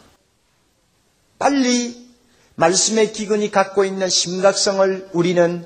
빨리 1.37 2.09
말씀의 2.55 3.13
기근이 3.13 3.51
갖고 3.51 3.85
있는 3.85 4.09
심각성을 4.09 5.09
우리는 5.13 5.65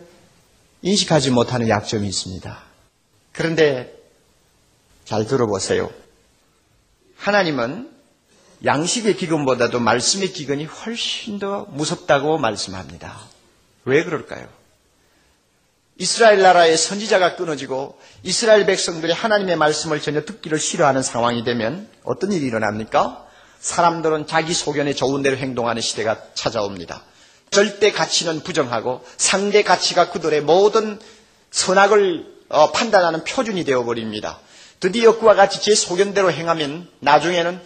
인식하지 0.82 1.32
못하는 1.32 1.68
약점이 1.70 2.08
있습니다. 2.08 2.62
그런데 3.32 3.98
잘 5.06 5.26
들어보세요. 5.26 5.92
하나님은 7.18 7.90
양식의 8.66 9.18
기근보다도 9.18 9.80
말씀의 9.80 10.32
기근이 10.32 10.66
훨씬 10.66 11.40
더 11.40 11.66
무섭다고 11.72 12.38
말씀합니다. 12.38 13.20
왜 13.86 14.04
그럴까요? 14.04 14.48
이스라엘 15.98 16.42
나라의 16.42 16.78
선지자가 16.78 17.36
끊어지고 17.36 17.98
이스라엘 18.24 18.66
백성들이 18.66 19.14
하나님의 19.14 19.56
말씀을 19.58 20.02
전혀 20.02 20.26
듣기를 20.26 20.60
싫어하는 20.60 21.04
상황이 21.04 21.44
되면 21.44 21.88
어떤 22.04 22.32
일이 22.32 22.46
일어납니까? 22.48 23.26
사람들은 23.60 24.28
자기 24.28 24.54
소견에 24.54 24.94
좋은 24.94 25.22
대로 25.22 25.38
행동하는 25.38 25.82
시대가 25.82 26.20
찾아옵니다. 26.34 27.04
절대 27.52 27.92
가치는 27.92 28.42
부정하고 28.42 29.06
상대 29.18 29.62
가치가 29.64 30.10
그들의 30.10 30.42
모든 30.42 31.00
선악을 31.52 32.34
어, 32.50 32.72
판단하는 32.72 33.24
표준이 33.24 33.64
되어버립니다. 33.64 34.40
드디어 34.80 35.18
그와 35.18 35.36
같이 35.36 35.62
제 35.62 35.74
소견대로 35.76 36.32
행하면 36.32 36.90
나중에는 37.00 37.62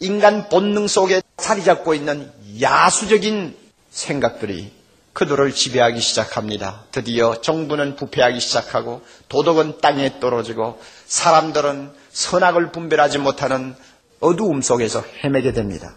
인간 0.00 0.48
본능 0.48 0.86
속에 0.88 1.20
자리 1.36 1.62
잡고 1.62 1.94
있는 1.94 2.32
야수적인 2.60 3.54
생각들이 3.90 4.72
그들을 5.14 5.52
지배하기 5.54 6.00
시작합니다. 6.00 6.84
드디어 6.90 7.40
정부는 7.40 7.96
부패하기 7.96 8.40
시작하고 8.40 9.02
도덕은 9.28 9.78
땅에 9.80 10.18
떨어지고 10.20 10.80
사람들은 11.06 11.92
선악을 12.10 12.72
분별하지 12.72 13.18
못하는 13.18 13.74
어두움 14.20 14.60
속에서 14.60 15.02
헤매게 15.22 15.52
됩니다. 15.52 15.94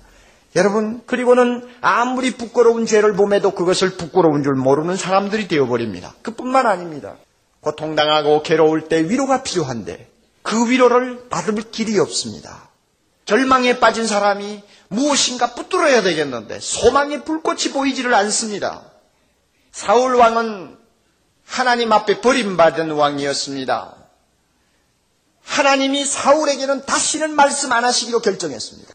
여러분, 0.56 1.02
그리고는 1.06 1.68
아무리 1.82 2.32
부끄러운 2.32 2.86
죄를 2.86 3.14
봄에도 3.14 3.52
그것을 3.52 3.98
부끄러운 3.98 4.44
줄 4.44 4.54
모르는 4.54 4.96
사람들이 4.96 5.48
되어버립니다. 5.48 6.14
그뿐만 6.22 6.68
아닙니다. 6.68 7.16
고통당하고 7.62 8.44
괴로울 8.44 8.88
때 8.88 9.10
위로가 9.10 9.44
필요한데 9.44 10.10
그 10.44 10.70
위로를 10.70 11.28
받을 11.30 11.56
길이 11.72 12.00
없습니다. 12.00 12.70
절망에 13.26 13.80
빠진 13.80 14.08
사람이 14.08 14.64
무엇인가 14.88 15.54
붙들어야 15.54 16.02
되겠는데 16.02 16.60
소망의 16.62 17.26
불꽃이 17.26 17.74
보이지를 17.74 18.14
않습니다. 18.14 18.87
사울 19.72 20.16
왕은 20.16 20.78
하나님 21.46 21.92
앞에 21.92 22.22
버림받은 22.22 22.92
왕이었습니다. 22.92 23.96
하나님이 25.44 26.06
사울에게는 26.06 26.86
다시는 26.86 27.36
말씀 27.36 27.72
안 27.72 27.86
하시기로 27.86 28.20
결정했습니다. 28.20 28.94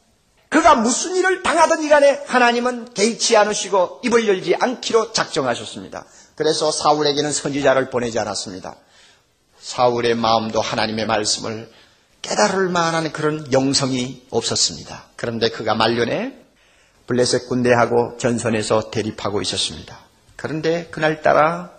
그가 0.51 0.75
무슨 0.75 1.17
일을 1.17 1.43
당하든지 1.43 1.89
간에 1.89 2.23
하나님은 2.27 2.93
개의치 2.93 3.39
않으시고 3.39 4.03
입을 4.05 4.29
열지 4.29 4.55
않기로 4.61 5.13
작정하셨습니다. 5.13 6.05
그래서 6.35 6.71
사울에게는 6.71 7.33
선지자를 7.33 7.89
보내지 7.89 8.19
않았습니다. 8.19 8.77
사울의 9.59 10.15
마음도 10.15 10.61
하나님의 10.61 11.07
말씀을 11.07 11.73
깨달을 12.21 12.69
만한 12.69 13.13
그런 13.13 13.51
영성이 13.53 14.27
없었습니다. 14.31 15.05
그런데 15.17 15.49
그가 15.49 15.75
말년에 15.75 16.39
블레셋 17.07 17.49
군대하고 17.49 18.19
전선에서 18.19 18.91
대립하고 18.91 19.41
있었습니다. 19.41 19.99
그런데 20.37 20.87
그날따라 20.91 21.71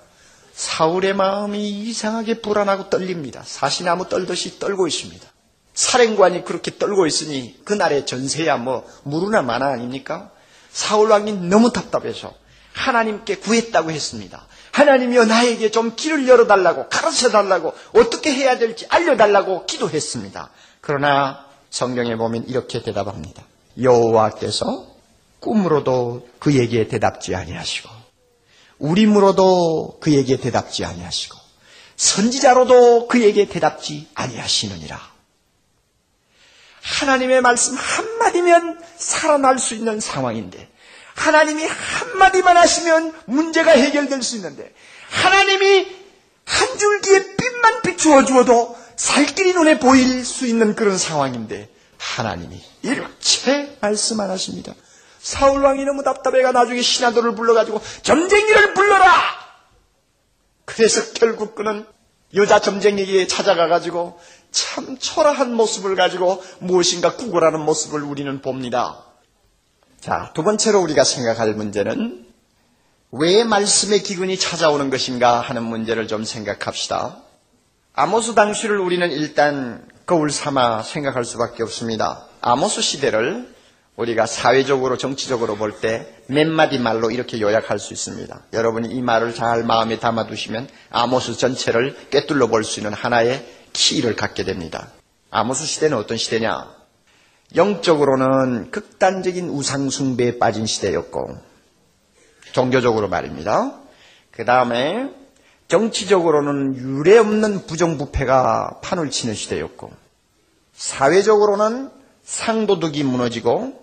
사울의 0.53 1.13
마음이 1.15 1.69
이상하게 1.69 2.41
불안하고 2.41 2.89
떨립니다. 2.89 3.41
사시나무 3.45 4.07
떨듯이 4.07 4.59
떨고 4.59 4.87
있습니다. 4.87 5.27
사령관이 5.73 6.45
그렇게 6.45 6.77
떨고 6.77 7.07
있으니 7.07 7.59
그날의 7.65 8.05
전세야 8.05 8.57
뭐 8.57 8.87
무르나 9.03 9.41
마나 9.41 9.67
아닙니까? 9.67 10.29
사울 10.71 11.09
왕이 11.09 11.33
너무 11.33 11.71
답답해서 11.73 12.33
하나님께 12.73 13.37
구했다고 13.37 13.91
했습니다. 13.91 14.45
하나님이여 14.71 15.25
나에게 15.25 15.71
좀 15.71 15.95
길을 15.95 16.27
열어달라고 16.27 16.89
가르쳐 16.89 17.29
달라고 17.29 17.73
어떻게 17.93 18.33
해야 18.33 18.57
될지 18.57 18.87
알려달라고 18.89 19.65
기도했습니다. 19.65 20.49
그러나 20.81 21.45
성경에 21.69 22.15
보면 22.15 22.45
이렇게 22.47 22.81
대답합니다. 22.81 23.43
여호와께서 23.81 24.87
꿈으로도 25.39 26.27
그에게 26.39 26.87
대답지 26.87 27.35
아니하시고 27.35 28.02
우림으로도 28.83 29.99
그에게 30.01 30.37
대답지 30.37 30.83
아니하시고 30.83 31.37
선지자로도 31.95 33.07
그에게 33.07 33.47
대답지 33.47 34.07
아니하시느니라. 34.13 34.99
하나님의 36.81 37.41
말씀 37.41 37.75
한마디면 37.75 38.83
살아날 38.97 39.57
수 39.57 39.73
있는 39.73 40.01
상황인데 40.01 40.69
하나님이 41.15 41.63
한마디만 41.65 42.57
하시면 42.57 43.13
문제가 43.25 43.71
해결될 43.71 44.21
수 44.21 44.35
있는데 44.35 44.73
하나님이 45.09 45.87
한 46.43 46.77
줄기의 46.77 47.37
빛만 47.37 47.81
비추어 47.83 48.25
주어도 48.25 48.77
살길이 48.97 49.53
눈에 49.53 49.79
보일 49.79 50.25
수 50.25 50.45
있는 50.45 50.75
그런 50.75 50.97
상황인데 50.97 51.69
하나님이 51.97 52.61
이렇게 52.81 53.77
말씀 53.79 54.19
안 54.19 54.29
하십니다. 54.29 54.73
사울 55.23 55.63
왕이 55.63 55.85
너무 55.85 56.03
답답해가 56.03 56.51
나중에 56.51 56.81
신하들을 56.81 57.33
불러가지고 57.33 57.81
점쟁이를 58.03 58.73
불러라! 58.73 59.09
그래서 60.65 61.13
결국 61.13 61.55
그는 61.55 61.85
여자 62.35 62.59
점쟁이에게 62.59 63.25
찾아가가지고 63.27 64.19
참 64.51 64.97
초라한 64.97 65.53
모습을 65.53 65.95
가지고 65.95 66.43
무엇인가 66.59 67.15
구걸하는 67.15 67.61
모습을 67.61 68.03
우리는 68.03 68.41
봅니다. 68.41 69.05
자, 70.01 70.31
두 70.33 70.43
번째로 70.43 70.81
우리가 70.81 71.05
생각할 71.05 71.53
문제는 71.53 72.27
왜 73.11 73.45
말씀의 73.45 74.03
기근이 74.03 74.37
찾아오는 74.37 74.89
것인가 74.89 75.39
하는 75.39 75.63
문제를 75.63 76.09
좀 76.09 76.25
생각합시다. 76.25 77.17
아모스 77.93 78.35
당시를 78.35 78.77
우리는 78.77 79.09
일단 79.09 79.87
거울 80.05 80.31
삼아 80.31 80.83
생각할 80.83 81.23
수밖에 81.23 81.63
없습니다. 81.63 82.27
아모스 82.41 82.81
시대를 82.81 83.52
우리가 83.95 84.25
사회적으로 84.25 84.97
정치적으로 84.97 85.55
볼 85.55 85.79
때 85.79 86.07
몇 86.27 86.47
마디 86.47 86.79
말로 86.79 87.11
이렇게 87.11 87.39
요약할 87.39 87.77
수 87.79 87.93
있습니다. 87.93 88.41
여러분이 88.53 88.89
이 88.89 89.01
말을 89.01 89.35
잘 89.35 89.63
마음에 89.63 89.99
담아두시면 89.99 90.67
아모스 90.89 91.37
전체를 91.37 91.95
꿰뚫러 92.09 92.47
볼 92.47 92.63
수 92.63 92.79
있는 92.79 92.93
하나의 92.93 93.45
키를 93.73 94.15
갖게 94.15 94.43
됩니다. 94.43 94.89
아모스 95.29 95.65
시대는 95.65 95.97
어떤 95.97 96.17
시대냐? 96.17 96.71
영적으로는 97.55 98.71
극단적인 98.71 99.49
우상숭배에 99.49 100.39
빠진 100.39 100.65
시대였고 100.65 101.37
종교적으로 102.53 103.09
말입니다. 103.09 103.79
그 104.31 104.45
다음에 104.45 105.09
정치적으로는 105.67 106.77
유례 106.77 107.17
없는 107.17 107.65
부정부패가 107.67 108.79
판을 108.81 109.11
치는 109.11 109.35
시대였고 109.35 109.91
사회적으로는 110.73 111.91
상도덕이 112.23 113.03
무너지고 113.03 113.82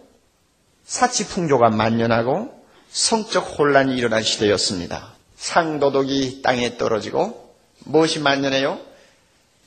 사치 0.91 1.29
풍조가 1.29 1.71
만연하고 1.71 2.53
성적 2.91 3.43
혼란이 3.43 3.97
일어난 3.97 4.25
시대였습니다. 4.25 5.13
상도덕이 5.37 6.43
땅에 6.43 6.77
떨어지고 6.79 7.55
무엇이 7.85 8.19
만연해요? 8.19 8.77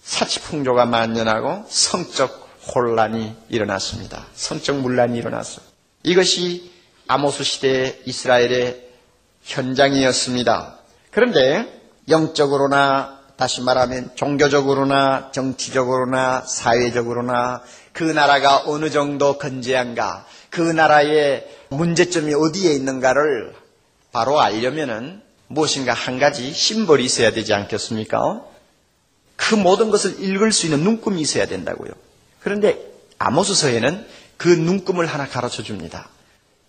사치 0.04 0.42
풍조가 0.42 0.86
만연하고 0.86 1.64
성적 1.70 2.50
혼란이 2.76 3.38
일어났습니다. 3.48 4.26
성적 4.36 4.76
문란이 4.82 5.18
일어났어요. 5.18 5.66
이것이 6.04 6.74
아모스 7.08 7.46
시대 7.46 8.02
이스라엘의 8.04 8.86
현장이었습니다. 9.44 10.78
그런데 11.10 11.82
영적으로나 12.10 13.22
다시 13.38 13.62
말하면 13.62 14.12
종교적으로나 14.16 15.32
정치적으로나 15.32 16.42
사회적으로나 16.42 17.64
그 17.94 18.04
나라가 18.04 18.64
어느 18.66 18.90
정도 18.90 19.38
건재한가, 19.38 20.26
그 20.54 20.62
나라의 20.62 21.48
문제점이 21.70 22.36
어디에 22.36 22.74
있는가를 22.74 23.56
바로 24.12 24.40
알려면은 24.40 25.20
무엇인가 25.48 25.94
한 25.94 26.20
가지 26.20 26.54
심벌이 26.54 27.04
있어야 27.04 27.32
되지 27.32 27.56
않겠습니까? 27.56 28.46
그 29.36 29.56
모든 29.56 29.90
것을 29.90 30.22
읽을 30.24 30.52
수 30.52 30.68
있는 30.68 30.84
눈금이 30.84 31.20
있어야 31.20 31.48
된다고요. 31.48 31.90
그런데 32.40 32.80
아모스서에는 33.18 34.06
그 34.38 34.48
눈금을 34.48 35.08
하나 35.08 35.28
가르쳐 35.28 35.64
줍니다. 35.64 36.10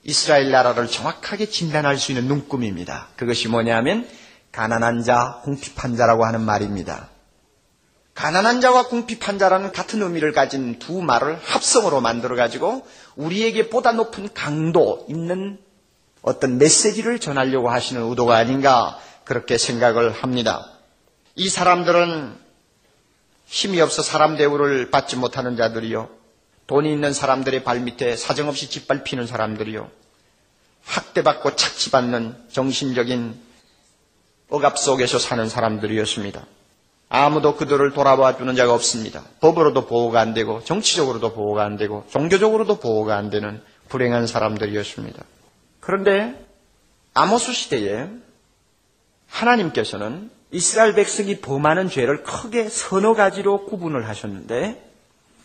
이스라엘 0.03 0.51
나라를 0.51 0.89
정확하게 0.89 1.51
진단할 1.51 1.99
수 1.99 2.13
있는 2.13 2.27
눈금입니다. 2.27 3.09
그것이 3.17 3.49
뭐냐면 3.49 4.09
가난한 4.51 5.03
자, 5.03 5.43
궁핍한 5.45 5.97
자라고 5.97 6.25
하는 6.25 6.41
말입니다. 6.41 7.11
가난한 8.15 8.61
자와 8.61 8.87
궁핍한 8.87 9.39
자라는 9.39 9.73
같은 9.73 10.01
의미를 10.01 10.33
가진 10.33 10.79
두 10.79 11.03
말을 11.03 11.39
합성으로 11.43 12.01
만들어 12.01 12.37
가지고 12.37 12.87
우리에게 13.17 13.69
보다 13.69 13.93
높은 13.93 14.29
강도 14.35 15.05
있는 15.09 15.59
어떤 16.23 16.59
메시지를 16.59 17.19
전하려고 17.19 17.71
하시는 17.71 18.03
의도가 18.09 18.37
아닌가 18.37 18.99
그렇게 19.25 19.59
생각을 19.59 20.11
합니다. 20.11 20.71
이 21.37 21.49
사람들은 21.49 22.37
힘이 23.47 23.81
없어 23.81 24.03
사람 24.03 24.37
대우를 24.37 24.91
받지 24.91 25.17
못하는 25.17 25.57
자들이요. 25.57 26.09
돈이 26.67 26.91
있는 26.91 27.13
사람들의 27.13 27.63
발밑에 27.63 28.17
사정없이 28.17 28.71
짓밟히는 28.71 29.27
사람들이요. 29.27 29.91
학대받고 30.85 31.57
착취받는 31.57 32.49
정신적인 32.51 33.39
억압 34.49 34.79
속에서 34.79 35.19
사는 35.19 35.49
사람들이었습니다. 35.49 36.45
아무도 37.09 37.57
그들을 37.57 37.93
돌아봐 37.93 38.37
주는 38.37 38.57
자가 38.57 38.75
없습니다. 38.75 39.23
법으로도 39.41 39.87
보호가 39.87 40.21
안 40.21 40.35
되고 40.35 40.63
정치적으로도 40.65 41.33
보호가 41.33 41.65
안 41.65 41.77
되고 41.77 42.05
종교적으로도 42.11 42.81
보호가 42.81 43.17
안 43.17 43.31
되는 43.31 43.63
불행한 43.89 44.27
사람들이었습니다. 44.27 45.23
그런데 45.81 46.45
아모스 47.13 47.53
시대에 47.53 48.09
하나님께서는 49.29 50.31
이스라엘 50.51 50.95
백성이 50.95 51.41
범하는 51.41 51.89
죄를 51.89 52.23
크게 52.23 52.69
서너 52.69 53.15
가지로 53.15 53.67
구분을 53.67 54.09
하셨는데 54.09 54.83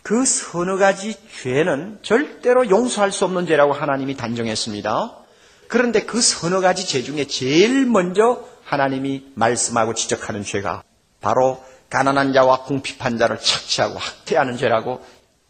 그 0.02 0.24
서너 0.24 0.76
가지 0.76 1.16
죄는 1.42 1.98
절대로 2.02 2.70
용서할 2.70 3.12
수 3.12 3.24
없는 3.24 3.46
죄라고 3.46 3.72
하나님이 3.72 4.16
단정했습니다. 4.16 5.16
그런데 5.68 6.04
그 6.04 6.20
서너 6.20 6.60
가지 6.60 6.86
죄 6.86 7.02
중에 7.02 7.26
제일 7.26 7.86
먼저 7.86 8.44
하나님이 8.64 9.32
말씀하고 9.34 9.94
지적하는 9.94 10.42
죄가 10.42 10.82
바로 11.20 11.62
가난한 11.90 12.32
자와 12.32 12.64
궁핍한 12.64 13.18
자를 13.18 13.38
착취하고 13.40 13.98
학대하는 13.98 14.56
죄라고 14.56 15.04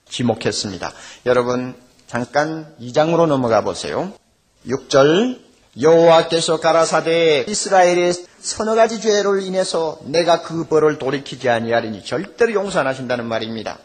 지목했습니다. 0.08 0.92
여러분 1.26 1.74
잠깐 2.06 2.74
2장으로 2.80 3.26
넘어가 3.26 3.60
보세요. 3.62 4.12
6절 4.66 5.38
여호와께서 5.80 6.58
가라사대 6.60 7.44
이스라엘의 7.48 8.12
서너 8.40 8.74
가지 8.74 9.00
죄를 9.00 9.42
인해서 9.42 9.98
내가 10.04 10.42
그 10.42 10.64
벌을 10.64 10.98
돌이키지 10.98 11.48
아니하리니 11.48 12.04
절대로 12.04 12.52
용서 12.54 12.80
안 12.80 12.86
하신다는 12.86 13.26
말입니다. 13.26 13.78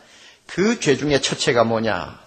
그 0.47 0.79
죄 0.79 0.97
중에 0.97 1.21
첫째가 1.21 1.63
뭐냐? 1.63 2.19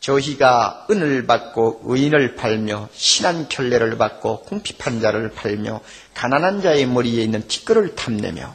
저희가 0.00 0.86
은을 0.90 1.26
받고 1.26 1.82
의인을 1.84 2.36
팔며 2.36 2.88
신한 2.92 3.48
결례를 3.48 3.98
받고 3.98 4.42
궁핍한 4.42 5.00
자를 5.00 5.30
팔며 5.32 5.80
가난한 6.14 6.62
자의 6.62 6.86
머리에 6.86 7.22
있는 7.22 7.46
티끌을 7.46 7.94
탐내며 7.96 8.54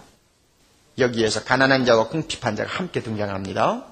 여기에서 1.00 1.44
가난한 1.44 1.86
자와 1.86 2.08
궁핍한 2.08 2.56
자가 2.56 2.70
함께 2.70 3.02
등장합니다. 3.02 3.86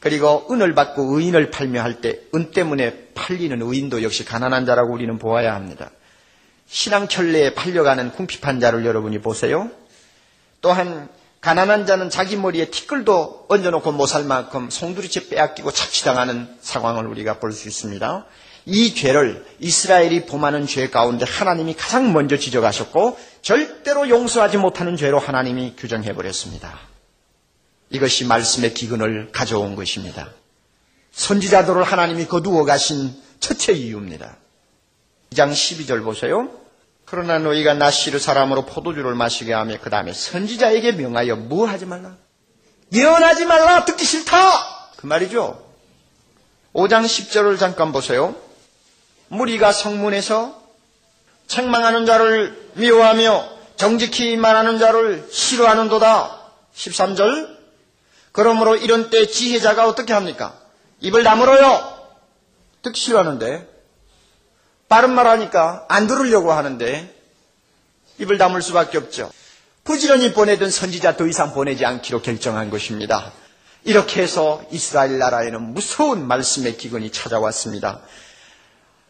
그리고 0.00 0.46
은을 0.50 0.74
받고 0.74 1.16
의인을 1.18 1.50
팔며 1.50 1.82
할 1.82 2.00
때 2.00 2.20
은 2.34 2.50
때문에 2.50 3.08
팔리는 3.14 3.60
의인도 3.62 4.02
역시 4.02 4.24
가난한 4.24 4.66
자라고 4.66 4.92
우리는 4.92 5.18
보아야 5.18 5.54
합니다. 5.54 5.90
신앙천례에 6.66 7.54
팔려가는 7.54 8.12
궁핍한 8.12 8.58
자를 8.60 8.84
여러분이 8.86 9.20
보세요. 9.20 9.70
또한 10.60 11.08
가난한 11.40 11.86
자는 11.86 12.08
자기 12.08 12.36
머리에 12.36 12.66
티끌도 12.70 13.46
얹어놓고 13.48 13.92
못 13.92 14.06
살 14.06 14.24
만큼 14.24 14.70
송두리째 14.70 15.28
빼앗기고 15.28 15.70
착취당하는 15.72 16.48
상황을 16.60 17.06
우리가 17.06 17.38
볼 17.38 17.52
수 17.52 17.68
있습니다. 17.68 18.24
이 18.64 18.94
죄를 18.94 19.44
이스라엘이 19.58 20.26
범하는 20.26 20.66
죄 20.68 20.88
가운데 20.88 21.24
하나님이 21.28 21.74
가장 21.74 22.12
먼저 22.12 22.36
지적하셨고 22.38 23.18
절대로 23.42 24.08
용서하지 24.08 24.56
못하는 24.56 24.96
죄로 24.96 25.18
하나님이 25.18 25.74
규정해 25.76 26.14
버렸습니다. 26.14 26.78
이것이 27.90 28.24
말씀의 28.24 28.72
기근을 28.72 29.30
가져온 29.32 29.74
것입니다. 29.74 30.30
선지자들을 31.10 31.82
하나님이 31.82 32.26
거두어 32.26 32.64
가신 32.64 33.14
첫째 33.40 33.72
이유입니다. 33.72 34.36
2장 35.32 35.52
12절 35.52 36.04
보세요. 36.04 36.50
그러나 37.04 37.38
너희가 37.38 37.74
나시르 37.74 38.18
사람으로 38.18 38.64
포도주를 38.64 39.14
마시게 39.14 39.52
하며 39.52 39.76
그 39.82 39.90
다음에 39.90 40.12
선지자에게 40.12 40.92
명하여 40.92 41.36
뭐 41.36 41.66
하지 41.66 41.84
말라? 41.84 42.16
예언하지 42.92 43.44
말라! 43.44 43.84
듣기 43.84 44.04
싫다! 44.04 44.90
그 44.96 45.06
말이죠. 45.06 45.62
5장 46.74 47.04
10절을 47.04 47.58
잠깐 47.58 47.92
보세요. 47.92 48.34
무리가 49.28 49.72
성문에서 49.72 50.61
책망하는 51.52 52.06
자를 52.06 52.70
미워하며 52.74 53.50
정직히 53.76 54.36
말하는 54.38 54.78
자를 54.78 55.28
싫어하는도다. 55.30 56.40
13절. 56.74 57.58
그러므로 58.32 58.76
이런 58.76 59.10
때 59.10 59.26
지혜자가 59.26 59.86
어떻게 59.86 60.14
합니까? 60.14 60.58
입을 61.00 61.22
다물어요. 61.24 61.92
듣기 62.80 62.98
싫어하는데 62.98 63.68
빠른 64.88 65.14
말 65.14 65.26
하니까 65.26 65.84
안 65.88 66.06
들으려고 66.06 66.52
하는데 66.52 67.14
입을 68.18 68.38
다물 68.38 68.62
수밖에 68.62 68.96
없죠. 68.96 69.30
부지런히 69.84 70.32
보내던 70.32 70.70
선지자 70.70 71.16
더 71.18 71.26
이상 71.26 71.52
보내지 71.52 71.84
않기로 71.84 72.22
결정한 72.22 72.70
것입니다. 72.70 73.30
이렇게 73.84 74.22
해서 74.22 74.62
이스라엘 74.70 75.18
나라에는 75.18 75.60
무서운 75.74 76.26
말씀의 76.26 76.78
기근이 76.78 77.10
찾아왔습니다. 77.12 78.00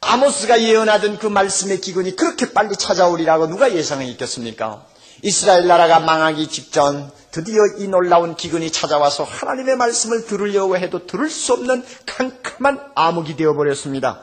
아모스가 0.02 0.60
예언하던 0.60 1.18
그 1.18 1.26
말씀의 1.26 1.80
기근이 1.80 2.16
그렇게 2.16 2.52
빨리 2.52 2.74
찾아오리라고 2.76 3.46
누가 3.46 3.72
예상했겠습니까? 3.72 4.84
이스라엘 5.22 5.68
나라가 5.68 6.00
망하기 6.00 6.48
직전 6.48 7.10
드디어 7.30 7.60
이 7.78 7.86
놀라운 7.86 8.34
기근이 8.34 8.72
찾아와서 8.72 9.22
하나님의 9.22 9.76
말씀을 9.76 10.26
들으려고 10.26 10.76
해도 10.76 11.06
들을 11.06 11.30
수 11.30 11.52
없는 11.52 11.84
캄캄한 12.06 12.80
암흑이 12.96 13.36
되어버렸습니다. 13.36 14.20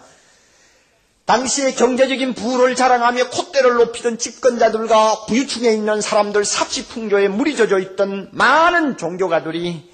당시에 1.26 1.74
경제적인 1.74 2.34
부를 2.34 2.76
자랑하며 2.76 3.30
콧대를 3.30 3.76
높이던 3.76 4.18
집권자들과 4.18 5.26
부유층에 5.28 5.72
있는 5.72 6.02
사람들 6.02 6.44
삽시풍조에 6.44 7.30
물이 7.30 7.56
젖어 7.56 7.80
있던 7.80 8.30
많은 8.34 8.98
종교가들이 8.98 9.90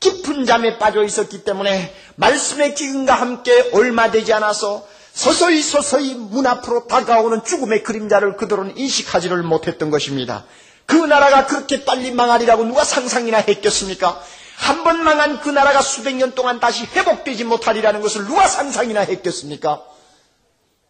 깊은 0.00 0.46
잠에 0.46 0.78
빠져 0.78 1.04
있었기 1.04 1.44
때문에 1.44 1.94
말씀의 2.16 2.74
기근과 2.74 3.14
함께 3.14 3.70
얼마 3.74 4.10
되지 4.10 4.32
않아서 4.32 4.86
서서히 5.18 5.60
서서히 5.62 6.14
문 6.14 6.46
앞으로 6.46 6.86
다가오는 6.86 7.42
죽음의 7.42 7.82
그림자를 7.82 8.36
그들은 8.36 8.76
인식하지를 8.76 9.42
못했던 9.42 9.90
것입니다. 9.90 10.44
그 10.86 10.94
나라가 10.94 11.44
그렇게 11.46 11.84
빨리 11.84 12.12
망하리라고 12.12 12.62
누가 12.64 12.84
상상이나 12.84 13.38
했겠습니까? 13.38 14.22
한 14.56 14.84
번 14.84 15.02
망한 15.02 15.40
그 15.40 15.48
나라가 15.50 15.82
수백 15.82 16.14
년 16.14 16.36
동안 16.36 16.60
다시 16.60 16.84
회복되지 16.84 17.42
못하리라는 17.42 18.00
것을 18.00 18.26
누가 18.26 18.46
상상이나 18.46 19.00
했겠습니까? 19.00 19.82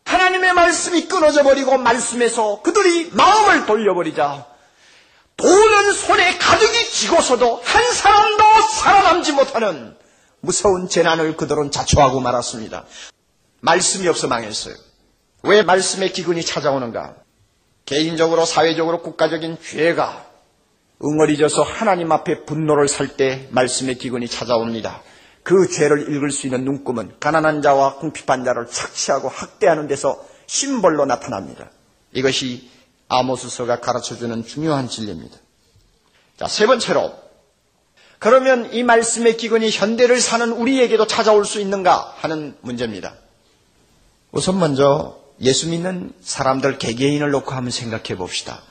하나님의 0.05 0.53
말씀이 0.53 1.09
끊어져 1.09 1.43
버리고 1.43 1.79
말씀에서 1.79 2.61
그들이 2.61 3.09
마음을 3.13 3.65
돌려버리자 3.65 4.45
돈은 5.39 5.93
손에 5.95 6.37
가득이 6.37 6.91
쥐고서도 6.91 7.63
한 7.65 7.93
사람도 7.95 8.45
살아남지 8.75 9.33
못하는 9.33 9.97
무서운 10.41 10.87
재난을 10.91 11.39
그들은 11.39 11.71
자초하고 11.71 12.21
말았습니다. 12.21 12.85
말씀이 13.61 14.07
없어 14.09 14.29
망했어요. 14.29 14.75
왜 15.43 15.63
말씀의 15.63 16.13
기근이 16.13 16.45
찾아오는가? 16.45 17.17
개인적으로, 17.85 18.45
사회적으로, 18.45 19.03
국가적인 19.03 19.59
죄가 19.63 20.27
응어리져서 21.03 21.63
하나님 21.63 22.11
앞에 22.13 22.45
분노를 22.45 22.89
살 22.89 23.17
때 23.17 23.49
말씀의 23.51 23.97
기근이 23.99 24.29
찾아옵니다. 24.29 25.03
그 25.43 25.69
죄를 25.69 26.13
읽을 26.15 26.31
수 26.31 26.47
있는 26.47 26.65
눈금은 26.65 27.15
가난한 27.21 27.63
자와 27.63 27.97
궁핍한 27.97 28.45
자를 28.45 28.67
착취하고 28.67 29.29
학대하는 29.29 29.87
데서 29.87 30.23
심벌로 30.47 31.07
나타납니다. 31.07 31.71
이것이 32.13 32.69
아모스서가 33.09 33.81
가르쳐주는 33.81 34.45
중요한 34.45 34.89
진리입니다. 34.89 35.37
자, 36.37 36.49
세 36.49 36.67
번째로 36.67 37.15
그러면 38.19 38.73
이 38.75 38.83
말씀의 38.83 39.37
기근이 39.37 39.71
현대를 39.71 40.21
사는 40.21 40.51
우리에게도 40.51 41.07
찾아올 41.07 41.45
수 41.45 41.61
있는가 41.61 42.15
하는 42.19 42.57
문제입니다. 42.61 43.15
우선 44.31 44.59
먼저 44.59 45.19
예수 45.41 45.69
믿는 45.69 46.13
사람들 46.21 46.79
개개인을 46.79 47.31
놓고 47.31 47.53
한번 47.53 47.71
생각해 47.71 48.17
봅시다. 48.17 48.63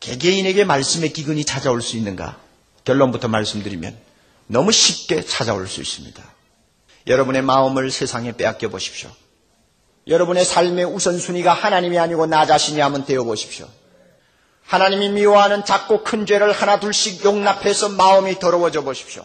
개개인에게 0.00 0.64
말씀의 0.64 1.12
기근이 1.12 1.44
찾아올 1.44 1.82
수 1.82 1.96
있는가? 1.96 2.38
결론부터 2.84 3.28
말씀드리면 3.28 3.96
너무 4.46 4.72
쉽게 4.72 5.24
찾아올 5.24 5.68
수 5.68 5.80
있습니다. 5.80 6.22
여러분의 7.06 7.42
마음을 7.42 7.90
세상에 7.90 8.32
빼앗겨 8.32 8.68
보십시오. 8.68 9.10
여러분의 10.06 10.44
삶의 10.44 10.84
우선순위가 10.84 11.52
하나님이 11.52 11.98
아니고 11.98 12.26
나 12.26 12.46
자신이 12.46 12.80
하면 12.80 13.04
되어 13.04 13.24
보십시오. 13.24 13.68
하나님이 14.64 15.10
미워하는 15.10 15.64
작고 15.64 16.02
큰 16.04 16.26
죄를 16.26 16.52
하나 16.52 16.80
둘씩 16.80 17.24
용납해서 17.24 17.90
마음이 17.90 18.38
더러워져 18.38 18.82
보십시오. 18.82 19.24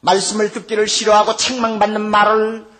말씀을 0.00 0.52
듣기를 0.52 0.88
싫어하고 0.88 1.36
책망받는 1.36 2.00
말을 2.00 2.71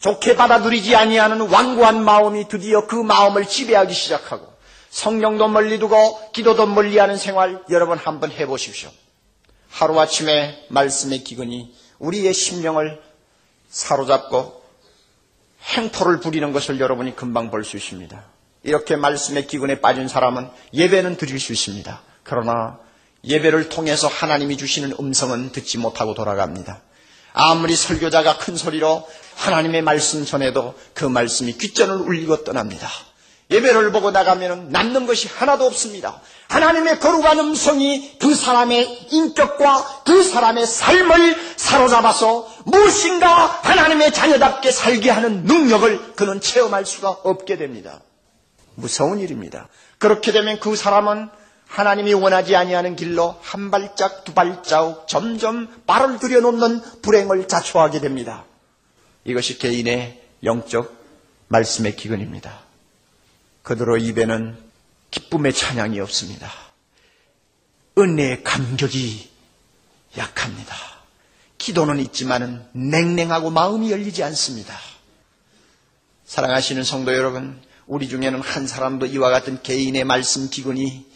좋게 0.00 0.34
받아들이지 0.34 0.96
아니하는 0.96 1.42
완고한 1.42 2.02
마음이 2.02 2.48
드디어 2.48 2.86
그 2.86 2.96
마음을 2.96 3.46
지배하기 3.46 3.92
시작하고 3.92 4.50
성령도 4.90 5.48
멀리 5.48 5.78
두고 5.78 6.32
기도도 6.32 6.66
멀리하는 6.66 7.16
생활 7.16 7.62
여러분 7.70 7.98
한번 7.98 8.30
해보십시오. 8.32 8.90
하루아침에 9.70 10.66
말씀의 10.68 11.22
기근이 11.22 11.74
우리의 11.98 12.34
심령을 12.34 13.00
사로잡고 13.68 14.60
행포를 15.62 16.20
부리는 16.20 16.52
것을 16.52 16.80
여러분이 16.80 17.14
금방 17.14 17.50
볼 17.50 17.62
수 17.62 17.76
있습니다. 17.76 18.24
이렇게 18.62 18.96
말씀의 18.96 19.46
기근에 19.46 19.80
빠진 19.80 20.08
사람은 20.08 20.48
예배는 20.74 21.16
드릴 21.18 21.38
수 21.38 21.52
있습니다. 21.52 22.02
그러나 22.24 22.78
예배를 23.22 23.68
통해서 23.68 24.08
하나님이 24.08 24.56
주시는 24.56 24.94
음성은 24.98 25.52
듣지 25.52 25.78
못하고 25.78 26.14
돌아갑니다. 26.14 26.80
아무리 27.32 27.76
설교자가 27.76 28.38
큰 28.38 28.56
소리로 28.56 29.06
하나님의 29.40 29.80
말씀 29.80 30.26
전해도 30.26 30.74
그 30.92 31.06
말씀이 31.06 31.56
귓전을 31.56 31.96
울리고 31.96 32.44
떠납니다. 32.44 32.88
예배를 33.50 33.90
보고 33.90 34.10
나가면 34.10 34.68
남는 34.68 35.06
것이 35.06 35.28
하나도 35.28 35.64
없습니다. 35.64 36.20
하나님의 36.48 37.00
거룩한 37.00 37.38
음성이 37.38 38.18
그 38.18 38.34
사람의 38.34 39.08
인격과 39.10 40.02
그 40.04 40.22
사람의 40.22 40.66
삶을 40.66 41.36
사로잡아서 41.56 42.48
무엇인가 42.64 43.46
하나님의 43.62 44.12
자녀답게 44.12 44.70
살게 44.70 45.10
하는 45.10 45.44
능력을 45.44 46.14
그는 46.14 46.40
체험할 46.40 46.84
수가 46.84 47.08
없게 47.08 47.56
됩니다. 47.56 48.00
무서운 48.74 49.18
일입니다. 49.18 49.68
그렇게 49.98 50.32
되면 50.32 50.60
그 50.60 50.76
사람은 50.76 51.30
하나님이 51.66 52.12
원하지 52.14 52.56
아니하는 52.56 52.94
길로 52.94 53.36
한 53.40 53.70
발짝 53.70 54.24
두 54.24 54.34
발자국 54.34 55.08
점점 55.08 55.66
발을 55.86 56.18
들여놓는 56.18 57.00
불행을 57.02 57.48
자초하게 57.48 58.00
됩니다. 58.00 58.44
이것이 59.30 59.58
개인의 59.58 60.20
영적 60.44 60.98
말씀의 61.48 61.96
기근입니다. 61.96 62.60
그대로 63.62 63.96
입에는 63.96 64.56
기쁨의 65.10 65.52
찬양이 65.52 66.00
없습니다. 66.00 66.50
은혜의 67.98 68.42
감격이 68.44 69.30
약합니다. 70.16 70.74
기도는 71.58 71.98
있지만은 72.00 72.64
냉랭하고 72.72 73.50
마음이 73.50 73.92
열리지 73.92 74.22
않습니다. 74.24 74.76
사랑하시는 76.24 76.82
성도 76.84 77.14
여러분, 77.14 77.60
우리 77.86 78.08
중에는 78.08 78.40
한 78.40 78.66
사람도 78.66 79.06
이와 79.06 79.30
같은 79.30 79.62
개인의 79.62 80.04
말씀 80.04 80.48
기근이 80.48 81.06